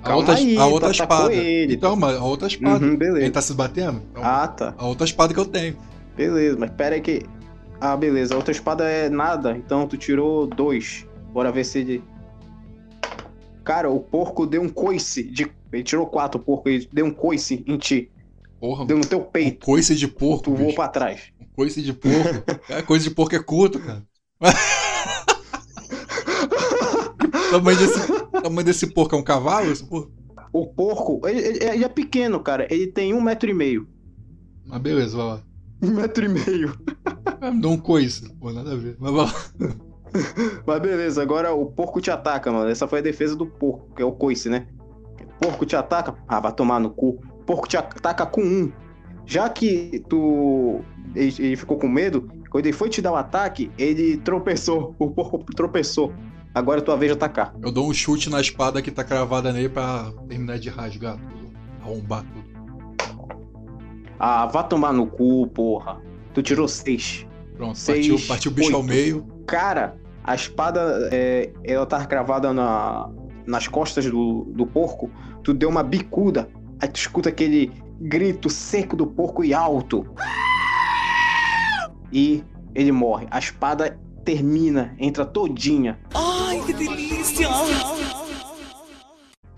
[0.03, 1.33] A outra, aí, a outra tu atacou espada.
[1.33, 1.73] ele.
[1.73, 2.77] Então, mas a outra espada.
[2.85, 3.31] Uhum, Ele beleza.
[3.31, 4.01] tá se batendo?
[4.11, 4.73] Então, Ah, tá.
[4.77, 5.75] A outra espada que eu tenho.
[6.15, 7.23] Beleza, mas pera aí que.
[7.81, 8.33] Ah, beleza.
[8.33, 11.05] A outra espada é nada, então tu tirou dois.
[11.33, 12.03] Bora ver se ele.
[13.63, 15.23] Cara, o porco deu um coice.
[15.23, 15.51] De...
[15.73, 16.69] Ele tirou quatro, o porco.
[16.69, 18.09] Ele deu um coice em ti.
[18.59, 19.65] Porra, Deu no teu um peito.
[19.65, 20.43] coice de porco.
[20.45, 21.31] Tu voou pra trás.
[21.39, 22.41] Um coice de porco.
[22.67, 24.03] Cara, coisa de porco é curto, cara.
[27.19, 29.71] o tamanho desse, o tamanho desse porco é um cavalo?
[29.71, 30.11] Esse porco?
[30.53, 32.67] O porco, ele, ele- ele é pequeno, cara.
[32.71, 33.87] Ele tem um metro e meio.
[34.65, 35.43] Mas beleza, vai lá.
[35.81, 36.75] Um metro e meio.
[37.39, 38.33] Ah, Me dá um coice.
[38.39, 38.95] Pô, nada a ver.
[38.99, 39.33] Mas vai lá.
[40.65, 42.69] Mas beleza, agora o porco te ataca, mano.
[42.69, 44.67] Essa foi a defesa do porco, que é o coice, né?
[45.39, 47.19] Porco te ataca, ah, vai tomar no cu.
[47.47, 48.71] Porco te ataca com um.
[49.25, 50.81] Já que tu.
[51.15, 54.93] Ele, ele ficou com medo, quando ele foi te dar o ataque, ele tropeçou.
[54.99, 56.13] O porco tropeçou.
[56.53, 57.53] Agora é tua vez de atacar.
[57.61, 61.51] Eu dou um chute na espada que tá cravada nele pra terminar de rasgar tudo.
[61.81, 62.47] Arrombar tudo.
[64.19, 66.01] Ah, vá tomar no cu, porra.
[66.33, 67.25] Tu tirou seis.
[67.55, 68.89] Pronto, Seis, partiu, partiu o bicho ao oito.
[68.89, 69.25] meio.
[69.47, 73.09] Cara, a espada, é, ela tá cravada na,
[73.45, 75.09] nas costas do, do porco.
[75.43, 76.49] Tu deu uma bicuda.
[76.81, 80.05] Aí tu escuta aquele grito seco do porco e alto.
[82.11, 82.43] E
[82.75, 83.27] ele morre.
[83.31, 85.99] A espada termina, entra todinha.
[86.13, 87.47] Ai, que delícia!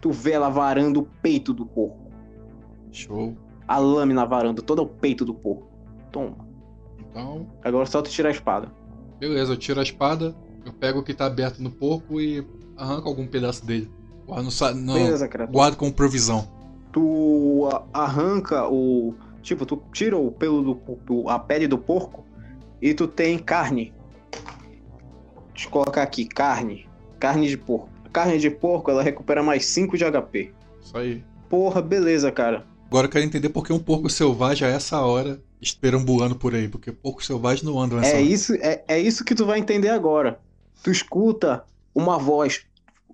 [0.01, 2.10] Tu vê ela varando o peito do porco.
[2.91, 3.36] Show.
[3.67, 5.69] A lâmina varando todo o peito do porco.
[6.12, 6.47] Toma.
[6.99, 8.71] Então, Agora só tu tirar a espada.
[9.19, 12.45] beleza, eu tiro a espada, eu pego o que tá aberto no porco e
[12.77, 13.91] arranco algum pedaço dele.
[14.25, 15.45] Guardo, no, no- Beleza, cara.
[15.47, 16.47] guardo como provisão.
[16.91, 19.13] Tu arranca o.
[19.41, 20.62] Tipo, tu tira o pelo
[21.06, 22.25] do a pele do porco
[22.82, 23.93] e tu tem carne.
[25.54, 26.88] Deixa eu colocar aqui, carne.
[27.19, 27.89] Carne de porco.
[28.12, 30.54] Carne de porco, ela recupera mais 5 de HP.
[30.82, 31.23] Isso aí.
[31.49, 32.65] Porra, beleza, cara.
[32.88, 36.67] Agora eu quero entender por que um porco selvagem a essa hora esperambulando por aí.
[36.67, 38.21] Porque porco selvagem não anda nessa É hora.
[38.21, 40.39] isso, é, é isso que tu vai entender agora.
[40.84, 42.65] Tu escuta uma voz.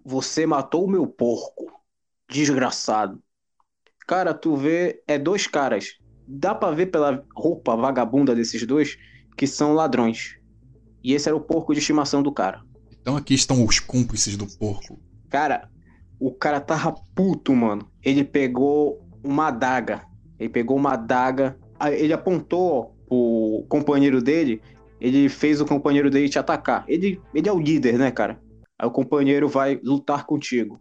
[0.06, 1.72] Você matou o meu porco.
[2.30, 3.20] Desgraçado.
[4.08, 5.02] Cara, tu vê.
[5.08, 5.98] É dois caras.
[6.28, 8.98] Dá pra ver pela roupa vagabunda desses dois
[9.38, 10.38] que são ladrões.
[11.04, 12.62] E esse era o porco de estimação do cara.
[13.02, 15.00] Então aqui estão os cúmplices do porco.
[15.30, 15.70] Cara,
[16.20, 17.88] o cara tava puto, mano.
[18.04, 20.04] Ele pegou uma adaga.
[20.40, 21.58] Ele pegou uma adaga.
[21.80, 24.62] aí Ele apontou pro companheiro dele.
[25.00, 26.84] Ele fez o companheiro dele te atacar.
[26.88, 28.42] Ele, ele é o líder, né, cara?
[28.80, 30.80] Aí o companheiro vai lutar contigo.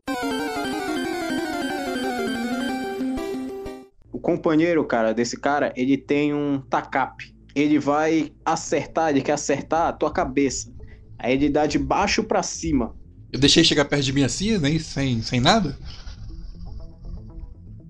[4.25, 7.35] Companheiro, cara, desse cara, ele tem um tacape.
[7.55, 10.73] Ele vai acertar, ele quer acertar a tua cabeça.
[11.19, 12.97] Aí ele dá de baixo pra cima.
[13.31, 15.77] Eu deixei chegar perto de mim assim, nem sem, sem nada?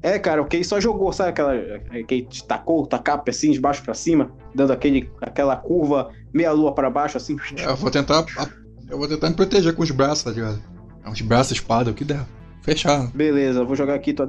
[0.02, 1.54] É, cara, o Kei só jogou, sabe aquela.
[2.06, 6.52] que te tacou o tacape assim, de baixo pra cima, dando aquele, aquela curva meia
[6.52, 7.36] lua pra baixo, assim.
[7.56, 8.26] Eu vou tentar.
[8.90, 10.60] Eu vou tentar me proteger com os braços, tá ligado?
[11.02, 12.26] É uns braços, espada, o que der.
[12.60, 13.10] Fechar.
[13.14, 14.12] Beleza, eu vou jogar aqui.
[14.12, 14.28] Tua...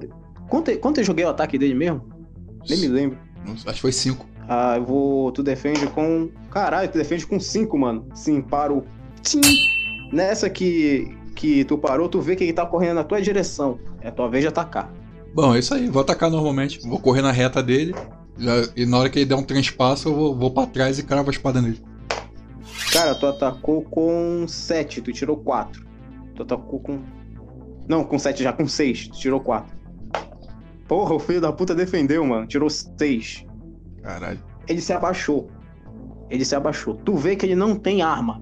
[0.49, 2.01] Quanto, quanto eu joguei o ataque dele mesmo?
[2.69, 3.17] Nem me lembro.
[3.47, 4.25] Acho que foi 5.
[4.47, 5.31] Ah, eu vou.
[5.31, 6.29] Tu defende com.
[6.49, 8.07] Caralho, tu defende com 5, mano.
[8.13, 8.83] Sim, paro.
[9.21, 9.41] Tchim!
[10.11, 13.79] Nessa que, que tu parou, tu vê que ele tá correndo na tua direção.
[14.01, 14.91] É a tua vez de atacar.
[15.33, 15.89] Bom, é isso aí.
[15.89, 16.79] Vou atacar normalmente.
[16.87, 17.93] Vou correr na reta dele.
[18.75, 21.29] E na hora que ele der um transpasso, eu vou, vou pra trás e cravo
[21.29, 21.81] a espada nele.
[22.91, 25.85] Cara, tu atacou com 7, tu tirou 4.
[26.35, 26.99] Tu atacou com.
[27.87, 29.74] Não, com 7 já, com 6, tu tirou 4.
[30.87, 32.45] Porra, o filho da puta defendeu, mano.
[32.45, 33.45] Tirou 6.
[34.03, 34.39] Caralho.
[34.67, 35.49] Ele se abaixou.
[36.29, 36.95] Ele se abaixou.
[36.95, 38.41] Tu vê que ele não tem arma.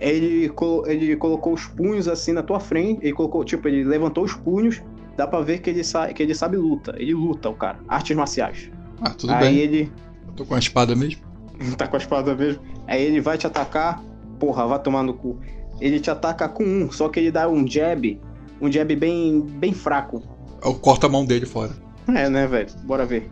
[0.00, 3.00] Ele, colo- ele colocou os punhos assim na tua frente.
[3.02, 4.82] Ele colocou, tipo, ele levantou os punhos.
[5.16, 6.94] Dá pra ver que ele, sa que ele sabe luta.
[6.98, 7.78] Ele luta, o cara.
[7.88, 8.70] Artes marciais.
[9.00, 9.56] Ah, tudo Aí bem.
[9.58, 9.92] ele.
[10.28, 11.22] Eu tô com a espada mesmo.
[11.78, 12.62] tá com a espada mesmo.
[12.86, 14.02] Aí ele vai te atacar.
[14.38, 15.38] Porra, vai tomar no cu.
[15.80, 18.20] Ele te ataca com um, só que ele dá um jab.
[18.60, 20.22] Um jab bem, bem fraco.
[20.64, 21.72] Eu corto a mão dele fora.
[22.08, 22.68] É, né, velho?
[22.84, 23.30] Bora ver.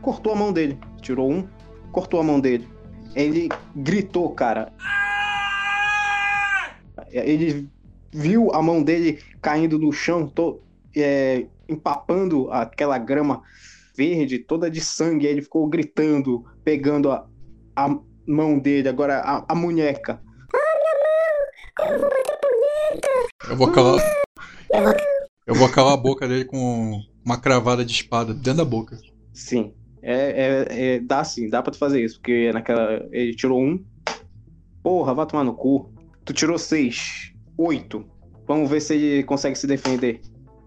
[0.00, 0.78] Cortou a mão dele.
[1.00, 1.46] Tirou um,
[1.92, 2.68] cortou a mão dele.
[3.14, 4.72] Ele gritou, cara.
[7.10, 7.68] Ele
[8.12, 10.60] viu a mão dele caindo no chão, to-
[10.96, 13.42] é, empapando aquela grama
[13.96, 15.26] verde, toda de sangue.
[15.26, 17.26] Aí ele ficou gritando, pegando a,
[17.76, 20.20] a mão dele, agora a, a munheca.
[23.48, 24.00] Eu vou calar.
[24.72, 24.94] Eu vou
[25.72, 28.98] calar a boca dele com uma cravada de espada dentro da boca.
[29.32, 29.72] Sim.
[30.02, 33.06] É, é- é- dá sim, dá pra tu fazer isso, porque naquela.
[33.10, 33.82] Ele tirou um.
[34.82, 35.90] Porra, vai tomar no cu.
[36.24, 37.32] Tu tirou seis.
[37.56, 38.04] Oito.
[38.46, 40.20] Vamos ver se ele consegue se defender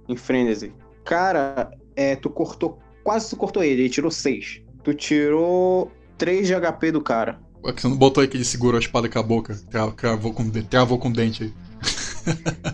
[0.10, 0.74] em frenesi.
[1.06, 2.80] Cara, é, tu cortou.
[3.04, 4.62] Quase tu cortou ele, ele tirou seis.
[4.84, 7.40] Tu tirou 3 de HP do cara.
[7.64, 9.56] Ué, que você não botou aí que ele segurou a espada com a boca?
[9.70, 11.54] Tra- Travou com, travou com o dente aí.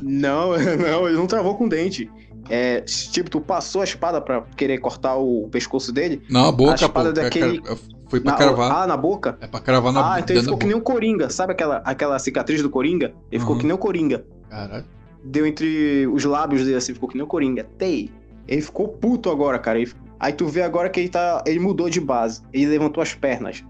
[0.02, 2.10] Não, não, ele não travou com dente.
[2.50, 6.22] É, tipo, tu passou a espada pra querer cortar o pescoço dele.
[6.30, 7.22] Não, a boca, A espada pô.
[7.22, 7.62] daquele-
[8.10, 8.72] Foi pra Na- cravar.
[8.84, 9.38] Ah, na boca?
[9.42, 11.30] É pra cravar na ah, então ele ficou que nem o Coringa.
[11.30, 13.14] Sabe aquela, aquela cicatriz do Coringa?
[13.32, 13.60] Ele ficou Uhum.
[13.62, 14.18] que nem o Coringa.
[14.20, 14.30] boca.
[14.50, 14.86] Caralho.
[15.24, 17.64] Deu entre os lábios dele assim, ficou que nem o Coringa.
[17.78, 18.12] Tei.
[18.46, 19.80] Ele ficou puto agora, cara.
[19.80, 21.42] Ele- Aí tu vê agora que ele tá.
[21.48, 22.42] Ele mudou de base.
[22.52, 23.64] Ele levantou as pernas.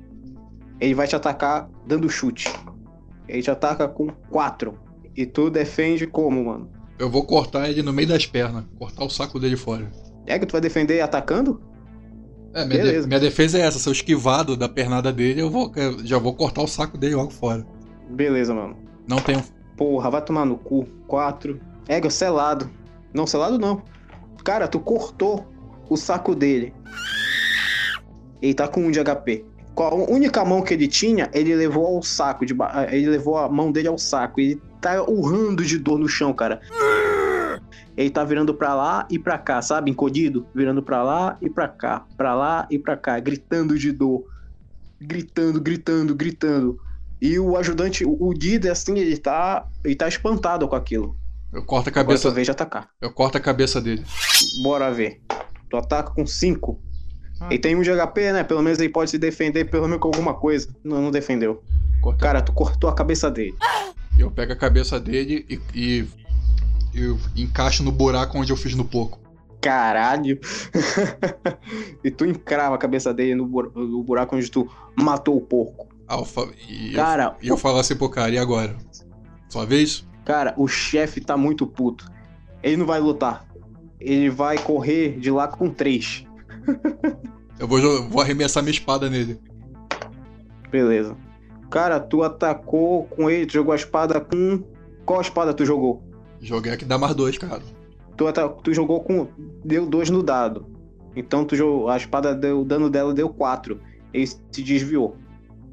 [0.81, 2.51] Ele vai te atacar dando chute.
[3.27, 4.77] Ele te ataca com 4.
[5.16, 6.70] E tu defende como, mano?
[6.99, 8.64] Eu vou cortar ele no meio das pernas.
[8.80, 9.91] Cortar o saco dele fora.
[10.26, 11.61] É que tu vai defender atacando?
[12.53, 13.07] É, minha, de- Beleza.
[13.07, 13.80] minha defesa é essa.
[13.80, 17.16] Se eu esquivado da pernada dele, eu, vou, eu já vou cortar o saco dele
[17.16, 17.66] logo fora.
[18.09, 18.78] Beleza, mano.
[19.07, 19.43] Não tenho.
[19.76, 20.86] Porra, vai tomar no cu.
[21.07, 21.59] 4.
[21.88, 22.70] Ego, selado.
[23.14, 23.82] Não, selado não.
[24.43, 25.45] Cara, tu cortou
[25.89, 26.74] o saco dele.
[28.41, 29.45] Ele tá com 1 de HP.
[29.74, 32.45] Com a única mão que ele tinha, ele levou ao saco.
[32.45, 34.39] De ba- Ele levou a mão dele ao saco.
[34.39, 36.61] Ele tá urrando de dor no chão, cara.
[37.95, 39.89] Ele tá virando pra lá e pra cá, sabe?
[39.91, 40.45] Encodido.
[40.53, 42.05] Virando pra lá e pra cá.
[42.17, 43.19] Pra lá e pra cá.
[43.19, 44.23] Gritando de dor.
[44.99, 46.79] Gritando, gritando, gritando.
[47.21, 51.15] E o ajudante, o líder, assim, ele tá, ele tá espantado com aquilo.
[51.53, 52.21] Eu corto a Agora cabeça.
[52.23, 52.89] sua vez de atacar.
[52.99, 54.03] Eu corto a cabeça dele.
[54.63, 55.21] Bora ver.
[55.69, 56.81] Tu ataca com 5.
[57.39, 57.47] Ah.
[57.49, 58.43] Ele tem 1 de HP, né?
[58.43, 60.67] Pelo menos ele pode se defender, pelo menos com alguma coisa.
[60.84, 61.63] Não, não defendeu.
[62.01, 63.55] Corta- Cara, tu cortou a cabeça dele.
[64.18, 66.07] Eu pego a cabeça dele e, e,
[66.93, 69.20] eu encaixo no buraco onde eu fiz no porco.
[69.59, 70.39] Caralho.
[72.03, 75.88] e tu encrava a cabeça dele no, bur- no buraco onde tu matou o porco.
[76.68, 78.76] E, eu, Cara, e eu falo assim pro cara, e agora?
[79.49, 80.05] Sua vez?
[80.26, 82.09] cara, o chefe tá muito puto.
[82.61, 83.45] Ele não vai lutar.
[83.99, 86.26] Ele vai correr de lá com 3.
[87.59, 89.39] Eu vou, vou arremessar minha espada nele.
[90.70, 91.16] Beleza.
[91.74, 94.61] Cara, tu atacou com ele, tu jogou a espada com.
[95.03, 96.03] Qual espada tu jogou?
[96.39, 97.63] Joguei aqui dá mais dois, cara.
[98.15, 98.26] Tu,
[98.63, 99.28] tu jogou com.
[99.65, 100.67] Deu 2 no dado.
[101.15, 101.89] Então tu jogou.
[101.89, 102.61] A espada deu.
[102.61, 103.80] O dano dela deu 4.
[104.13, 105.17] Ele se desviou.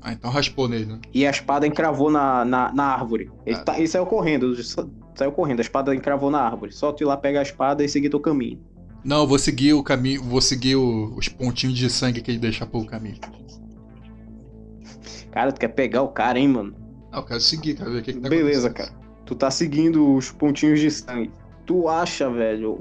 [0.00, 0.98] Ah, então raspou nele, né?
[1.12, 3.30] E a espada encravou na, na, na árvore.
[3.44, 3.62] Ele, Ah.
[3.62, 4.56] tá, ele saiu correndo.
[4.64, 5.58] sa- Saiu correndo.
[5.58, 6.72] A espada encravou na árvore.
[6.72, 8.58] Só tu ir lá pegar a espada e seguir teu caminho.
[9.04, 10.22] Não, eu vou seguir o caminho.
[10.24, 13.16] Vou seguir o- os pontinhos de sangue que ele deixa pelo caminho.
[15.32, 16.74] Cara, tu quer pegar o cara, hein, mano?
[17.12, 18.90] Ah, eu quero seguir, quero ver o que, que tá Beleza, cara.
[19.24, 21.32] Tu tá seguindo os pontinhos de sangue.
[21.66, 22.72] Tu acha, velho,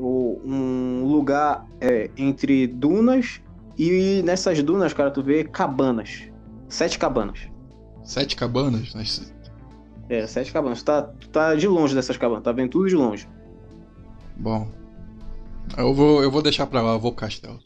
[0.44, 3.40] um lugar é, entre dunas
[3.78, 6.24] e nessas dunas, cara, tu vê cabanas.
[6.68, 7.48] Sete cabanas.
[8.04, 8.94] Sete cabanas?
[8.96, 9.34] Mas-
[10.10, 10.80] É, sete cabanas.
[10.82, 13.30] Tu tá, tu tá de longe dessas cabanas, tá vendo tudo de longe.
[14.38, 14.68] Bom.
[15.78, 17.60] Eu vou, eu vou deixar pra lá, eu vou pro castelo.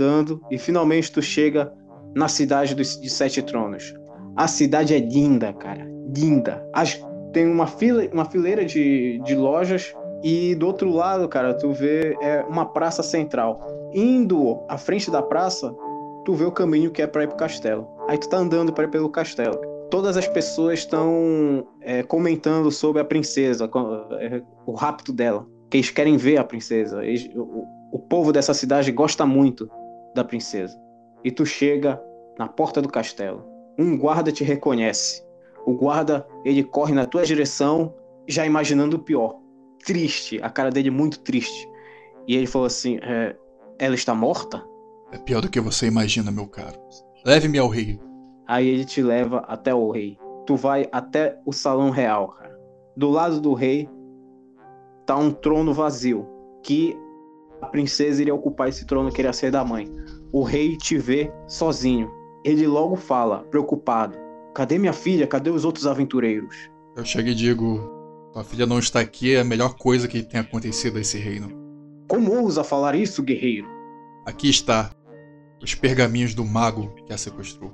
[0.00, 1.72] Andando e finalmente tu chega
[2.14, 3.94] na cidade dos, de Sete Tronos.
[4.36, 5.86] A cidade é linda, cara.
[6.16, 6.64] Linda.
[6.72, 7.00] As-
[7.32, 9.94] tem uma, fila, uma fileira de, de lojas
[10.24, 13.60] e do outro lado, cara, tu vê é, uma praça central.
[13.94, 15.72] Indo à frente da praça,
[16.24, 17.86] tu vê o caminho que é pra ir pro castelo.
[18.08, 19.56] Aí tu tá andando pra ir pelo castelo.
[19.90, 23.68] Todas as pessoas estão é, comentando sobre a princesa,
[24.20, 25.46] é, o rapto dela.
[25.68, 27.04] Que eles querem ver a princesa.
[27.04, 29.70] Eles- o, o povo dessa cidade gosta muito
[30.14, 30.78] da princesa.
[31.24, 32.00] E tu chega
[32.38, 33.44] na porta do castelo.
[33.78, 35.22] Um guarda te reconhece.
[35.66, 37.94] O guarda, ele corre na tua direção,
[38.26, 39.36] já imaginando o pior.
[39.84, 41.68] Triste, a cara dele muito triste.
[42.26, 43.36] E ele falou assim: é,
[43.78, 44.62] Ela está morta?
[45.12, 46.78] É pior do que você imagina, meu caro.
[47.24, 48.00] Leve-me ao rei.
[48.46, 50.18] Aí ele te leva até o rei.
[50.46, 52.58] Tu vai até o salão real, cara.
[52.96, 53.88] Do lado do rei
[55.06, 56.26] tá um trono vazio.
[56.62, 56.96] Que
[57.60, 59.88] a princesa iria ocupar esse trono, queria ser da mãe.
[60.32, 62.10] O rei te vê sozinho.
[62.44, 64.16] ele logo fala, preocupado:
[64.54, 65.26] Cadê minha filha?
[65.26, 66.70] Cadê os outros aventureiros?
[66.96, 67.78] Eu chego e digo:
[68.32, 71.50] Tua filha não está aqui, é a melhor coisa que tem acontecido a esse reino.
[72.08, 73.68] Como ousa falar isso, guerreiro?
[74.26, 74.90] Aqui está
[75.62, 77.72] os pergaminhos do mago que a sequestrou.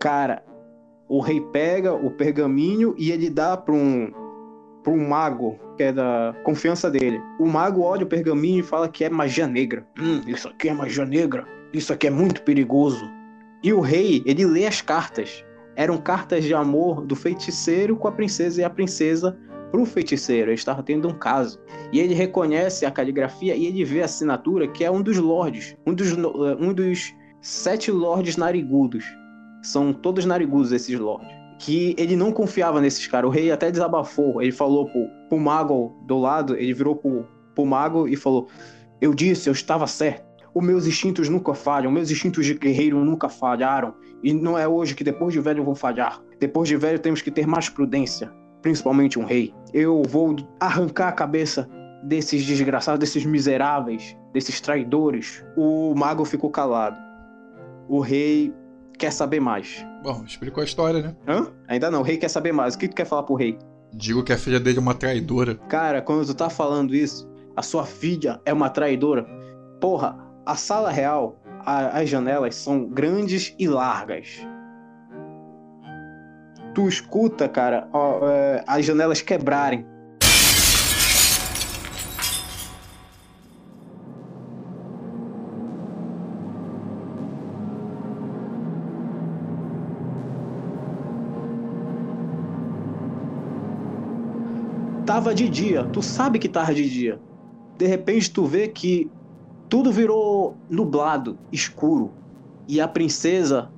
[0.00, 0.44] Cara,
[1.08, 4.10] o rei pega o pergaminho e ele dá para um
[4.84, 7.20] para mago que é da confiança dele.
[7.40, 9.84] O mago olha o pergaminho e fala que é magia negra.
[9.98, 11.44] Hum, isso aqui é magia negra.
[11.72, 13.10] Isso aqui é muito perigoso.
[13.62, 15.44] E o rei, ele lê as cartas.
[15.74, 19.36] Eram cartas de amor do feiticeiro com a princesa e a princesa
[19.72, 20.50] pro feiticeiro.
[20.50, 21.58] Ele estava tendo um caso.
[21.92, 25.76] E ele reconhece a caligrafia e ele vê a assinatura que é um dos lords,
[25.84, 29.04] um dos, um dos sete lords narigudos.
[29.62, 33.28] São todos narigudos esses lords que ele não confiava nesses caras.
[33.28, 34.42] O rei até desabafou.
[34.42, 38.48] Ele falou pro, pro mago do lado, ele virou pro, pro mago e falou:
[39.00, 40.24] Eu disse, eu estava certo.
[40.54, 43.94] Os meus instintos nunca falham, meus instintos de guerreiro nunca falharam.
[44.22, 46.20] E não é hoje que depois de velho vão falhar.
[46.38, 48.32] Depois de velho temos que ter mais prudência,
[48.62, 49.52] principalmente um rei.
[49.72, 51.68] Eu vou arrancar a cabeça
[52.04, 55.44] desses desgraçados, desses miseráveis, desses traidores.
[55.56, 56.96] O mago ficou calado.
[57.88, 58.52] O rei
[58.96, 59.84] quer saber mais.
[60.04, 61.16] Bom, explicou a história, né?
[61.26, 61.46] Hã?
[61.66, 62.74] Ainda não, o rei quer saber mais.
[62.74, 63.58] O que tu quer falar pro rei?
[63.90, 65.54] Digo que a filha dele é uma traidora.
[65.66, 67.26] Cara, quando tu tá falando isso,
[67.56, 69.26] a sua filha é uma traidora.
[69.80, 74.46] Porra, a sala real, a, as janelas são grandes e largas.
[76.74, 79.86] Tu escuta, cara, ó, é, as janelas quebrarem.
[95.14, 97.20] Tava de dia, tu sabe que tava de dia.
[97.78, 99.08] De repente tu vê que
[99.68, 102.10] tudo virou nublado, escuro.
[102.66, 103.70] E a princesa,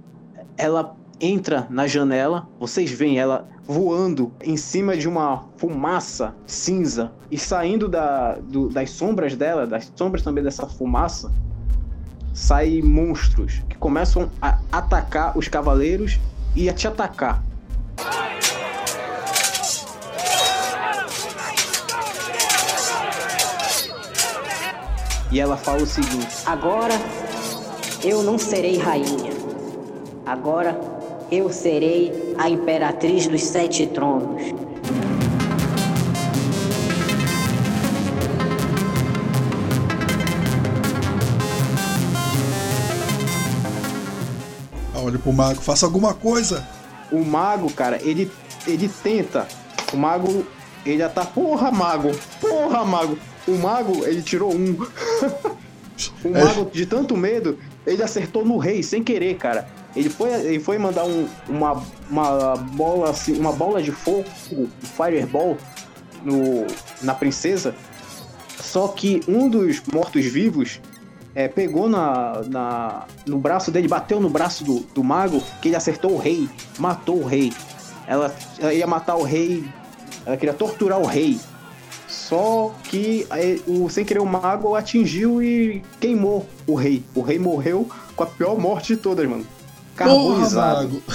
[0.56, 7.36] ela entra na janela, vocês veem ela voando em cima de uma fumaça cinza e
[7.36, 11.30] saindo da, do, das sombras dela, das sombras também dessa fumaça,
[12.32, 16.18] saem monstros que começam a atacar os cavaleiros
[16.54, 17.44] e a te atacar.
[25.36, 26.94] E ela fala o seguinte: Agora
[28.02, 29.34] eu não serei rainha.
[30.24, 30.80] Agora
[31.30, 34.40] eu serei a imperatriz dos sete tronos.
[44.94, 46.66] Olha pro mago, faça alguma coisa.
[47.12, 48.32] O mago, cara, ele,
[48.66, 49.46] ele tenta.
[49.92, 50.46] O mago,
[50.86, 51.26] ele já tá.
[51.26, 52.10] Porra, mago!
[52.40, 53.18] Porra, mago!
[53.46, 54.76] O mago, ele tirou um.
[56.24, 59.68] o mago, de tanto medo, ele acertou no rei, sem querer, cara.
[59.94, 64.68] Ele foi, ele foi mandar um, uma, uma bola assim, uma bola de fogo, um
[64.82, 65.56] fireball,
[66.26, 66.66] no,
[67.02, 67.74] na princesa.
[68.60, 70.80] Só que um dos mortos-vivos
[71.34, 75.76] é, pegou na, na, no braço dele, bateu no braço do, do mago, que ele
[75.76, 76.48] acertou o rei,
[76.78, 77.52] matou o rei.
[78.06, 79.64] Ela, ela ia matar o rei,
[80.24, 81.38] ela queria torturar o rei.
[82.28, 87.04] Só que aí, o sem querer o mago atingiu e queimou o rei.
[87.14, 89.46] O rei morreu com a pior morte de todas, mano.
[89.94, 91.00] Carbonizado.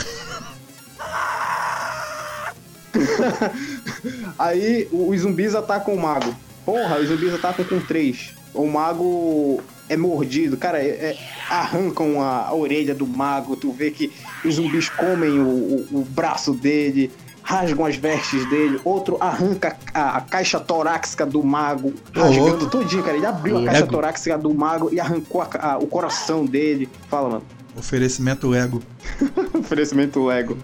[4.39, 6.33] aí os zumbis atacam o mago.
[6.65, 8.33] Porra, os zumbis atacam com três.
[8.53, 11.17] O mago é mordido, cara, é, é,
[11.49, 14.13] arrancam a, a, orelha do mago, tu vê que
[14.45, 17.11] os zumbis comem o, o, o braço dele,
[17.51, 23.17] rasgam as vestes dele, outro arranca a, a caixa torácica do mago, rasgando todinho, cara.
[23.17, 26.87] Ele abriu a caixa torácica do mago e arrancou a, o coração dele.
[27.09, 27.43] Fala, mano.
[27.75, 28.81] Oferecimento Lego.
[29.59, 30.57] Oferecimento Lego.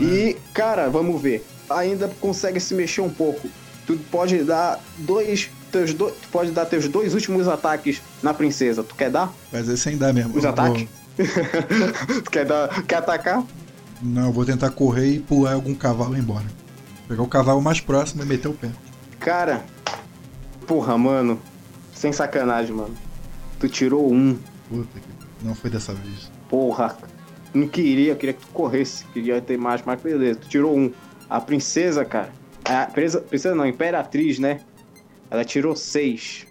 [0.00, 1.46] E, cara, vamos ver.
[1.70, 3.48] Ainda consegue se mexer um pouco.
[3.86, 5.50] Tu pode dar dois.
[5.72, 6.10] Teus do...
[6.10, 8.82] Tu pode dar teus dois últimos ataques na princesa.
[8.82, 9.32] Tu quer dar?
[9.52, 10.36] Esse sem dar mesmo.
[10.36, 10.86] Os ataques?
[11.16, 12.20] Vou...
[12.22, 12.82] tu quer dar.
[12.82, 13.44] Quer atacar?
[14.02, 16.46] Não, eu vou tentar correr e pular algum cavalo e ir embora.
[17.08, 18.70] Pegar o cavalo mais próximo e meter o pé.
[19.20, 19.64] Cara,
[20.66, 21.40] porra, mano.
[21.94, 22.94] Sem sacanagem, mano.
[23.58, 24.38] Tu tirou um.
[24.68, 25.46] Puta que.
[25.46, 26.30] Não foi dessa vez.
[26.48, 26.96] Porra.
[27.52, 29.04] Não queria, queria que tu corresse.
[29.06, 30.40] Queria ter mais, mas beleza.
[30.40, 30.92] Tu tirou um.
[31.28, 32.32] A princesa, cara.
[32.64, 34.60] A princesa, princesa não, a imperatriz, né?
[35.30, 36.46] Ela tirou seis.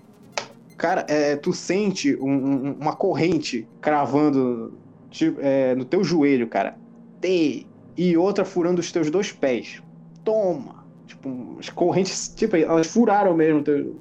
[0.77, 4.73] Cara, é, tu sente um, um, uma corrente cravando
[5.09, 6.82] tipo, é, no teu joelho, cara
[7.23, 7.65] bater
[7.95, 9.81] e outra furando os teus dois pés.
[10.23, 10.83] Toma!
[11.07, 13.95] Tipo, as correntes, tipo, elas furaram mesmo teu,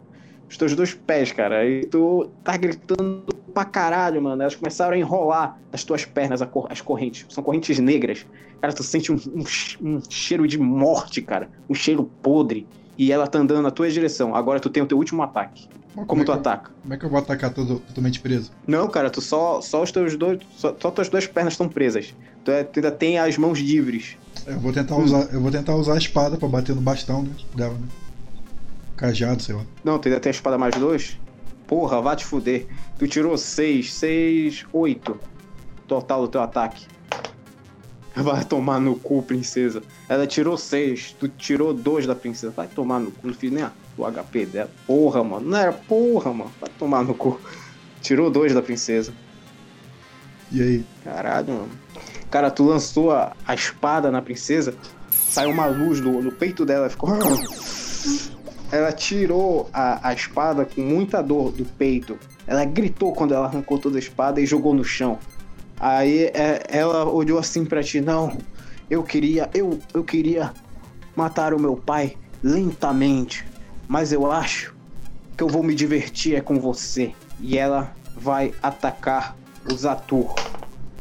[0.48, 1.64] os teus dois pés, cara.
[1.64, 4.42] E tu tá gritando pra caralho, mano.
[4.42, 7.26] Elas começaram a enrolar as tuas pernas, as correntes.
[7.28, 8.26] São correntes negras.
[8.60, 11.48] Cara, tu sente um, um, um cheiro de morte, cara.
[11.68, 12.66] Um cheiro podre.
[12.96, 14.34] E ela tá andando na tua direção.
[14.34, 15.68] Agora tu tem o teu último ataque.
[15.95, 16.70] Como, como é tu ataca?
[16.80, 18.51] Como é que eu vou atacar todo, totalmente preso?
[18.66, 20.40] Não, cara, tu só, só os teus dois.
[20.57, 22.14] Só, só tuas duas pernas estão presas.
[22.45, 24.16] Tu é, ainda tem as mãos livres.
[24.47, 25.05] Eu vou tentar hum.
[25.05, 25.28] usar.
[25.32, 27.86] Eu vou tentar usar a espada pra bater no bastão né, dela, né?
[28.97, 29.64] Cajado, sei lá.
[29.84, 31.18] Não, tu ainda tem a espada mais dois?
[31.66, 32.66] Porra, vá te fuder.
[32.99, 35.20] Tu tirou seis, seis, oito.
[35.86, 36.86] Total do teu ataque.
[38.14, 39.82] Vai tomar no cu, princesa.
[40.09, 42.53] Ela tirou seis, tu tirou dois da princesa.
[42.55, 44.70] Vai tomar no cu, não fiz nem a, o HP dela.
[44.86, 45.49] Porra, mano.
[45.49, 46.53] Não era porra, mano.
[46.61, 47.40] Vai tomar no cu.
[48.01, 49.12] Tirou dois da princesa.
[50.51, 50.84] E aí?
[51.05, 51.70] Caralho, mano.
[52.30, 54.74] Cara, tu lançou a, a espada na princesa,
[55.11, 57.11] saiu uma luz do, no peito dela, ficou.
[58.70, 62.18] Ela tirou a, a espada com muita dor do peito.
[62.47, 65.18] Ela gritou quando ela arrancou toda a espada e jogou no chão.
[65.78, 68.38] Aí é, ela olhou assim para ti, não.
[68.88, 70.53] Eu queria, eu, eu queria
[71.14, 73.47] matar o meu pai lentamente,
[73.89, 74.74] mas eu acho
[75.37, 77.12] que eu vou me divertir é com você.
[77.41, 79.37] E ela vai atacar
[79.70, 80.35] o Zatur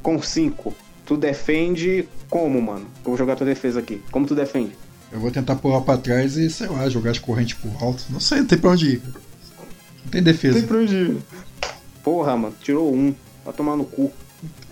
[0.02, 0.74] com 5.
[1.06, 2.86] Tu defende como, mano?
[3.04, 4.02] Eu vou jogar tua defesa aqui.
[4.12, 4.76] Como tu defende?
[5.12, 8.06] Eu vou tentar pular pra trás e, sei lá, jogar as correntes por alto.
[8.10, 9.02] Não sei, não tem pra onde ir.
[10.04, 10.54] Não tem defesa.
[10.54, 11.18] Não tem pra onde ir.
[12.04, 13.14] Porra, mano, tirou um.
[13.44, 14.12] Vai tomar no cu.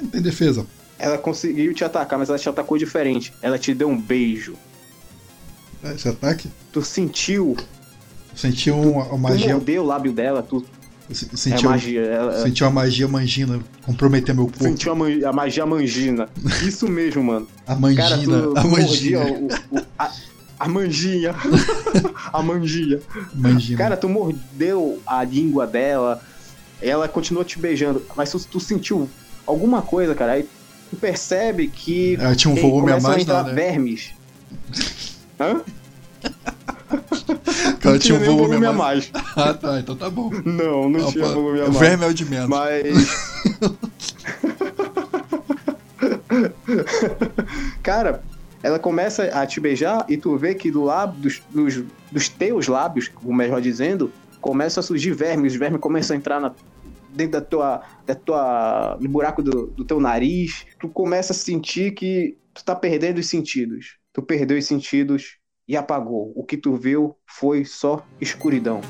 [0.01, 0.65] Não tem defesa.
[0.97, 3.33] Ela conseguiu te atacar, mas ela te atacou diferente.
[3.41, 4.55] Ela te deu um beijo.
[5.83, 6.49] Esse ataque?
[6.71, 7.55] Tu sentiu.
[8.39, 9.47] Sentiu uma, uma magia.
[9.47, 10.65] Tu mordeu o lábio dela, tu
[11.11, 12.01] Sentiu, é magia.
[12.01, 14.63] Ela, sentiu a magia mangina comprometer meu corpo.
[14.63, 16.29] Sentiu a, a magia mangina.
[16.63, 17.47] Isso mesmo, mano.
[17.65, 18.09] A mangina.
[18.09, 19.19] Cara, tu, a manginha.
[19.19, 20.11] O, o, a,
[20.59, 21.35] a manginha.
[22.31, 23.01] a mangia.
[23.33, 23.77] Mangina.
[23.77, 26.21] Cara, tu mordeu a língua dela.
[26.79, 28.03] Ela continuou te beijando.
[28.15, 29.09] Mas tu, tu sentiu
[29.47, 30.33] alguma coisa, cara.
[30.33, 30.47] Aí
[30.91, 32.17] tu percebe que.
[32.19, 33.53] Ela tinha um volume a mais, a né?
[33.53, 34.11] vermes.
[35.39, 35.61] Hã?
[37.89, 39.11] Cara, não tinha um volume, volume a mais.
[39.35, 40.31] Ah, tá, então tá bom.
[40.45, 41.77] Não, não Opa, tinha volume a mais.
[41.77, 42.49] Verme é o de menos.
[42.49, 43.09] Mas.
[47.81, 48.21] Cara,
[48.61, 51.81] ela começa a te beijar e tu vê que do lábio, dos, dos,
[52.11, 54.11] dos teus lábios, o melhor dizendo,
[54.41, 55.53] começa a surgir vermes.
[55.53, 56.53] Os vermes começam a entrar na,
[57.09, 60.65] dentro da tua, da tua, no buraco do, do teu nariz.
[60.79, 63.97] Tu começa a sentir que tu tá perdendo os sentidos.
[64.13, 65.38] Tu perdeu os sentidos
[65.69, 66.33] e apagou.
[66.35, 68.81] O que tu viu foi só escuridão.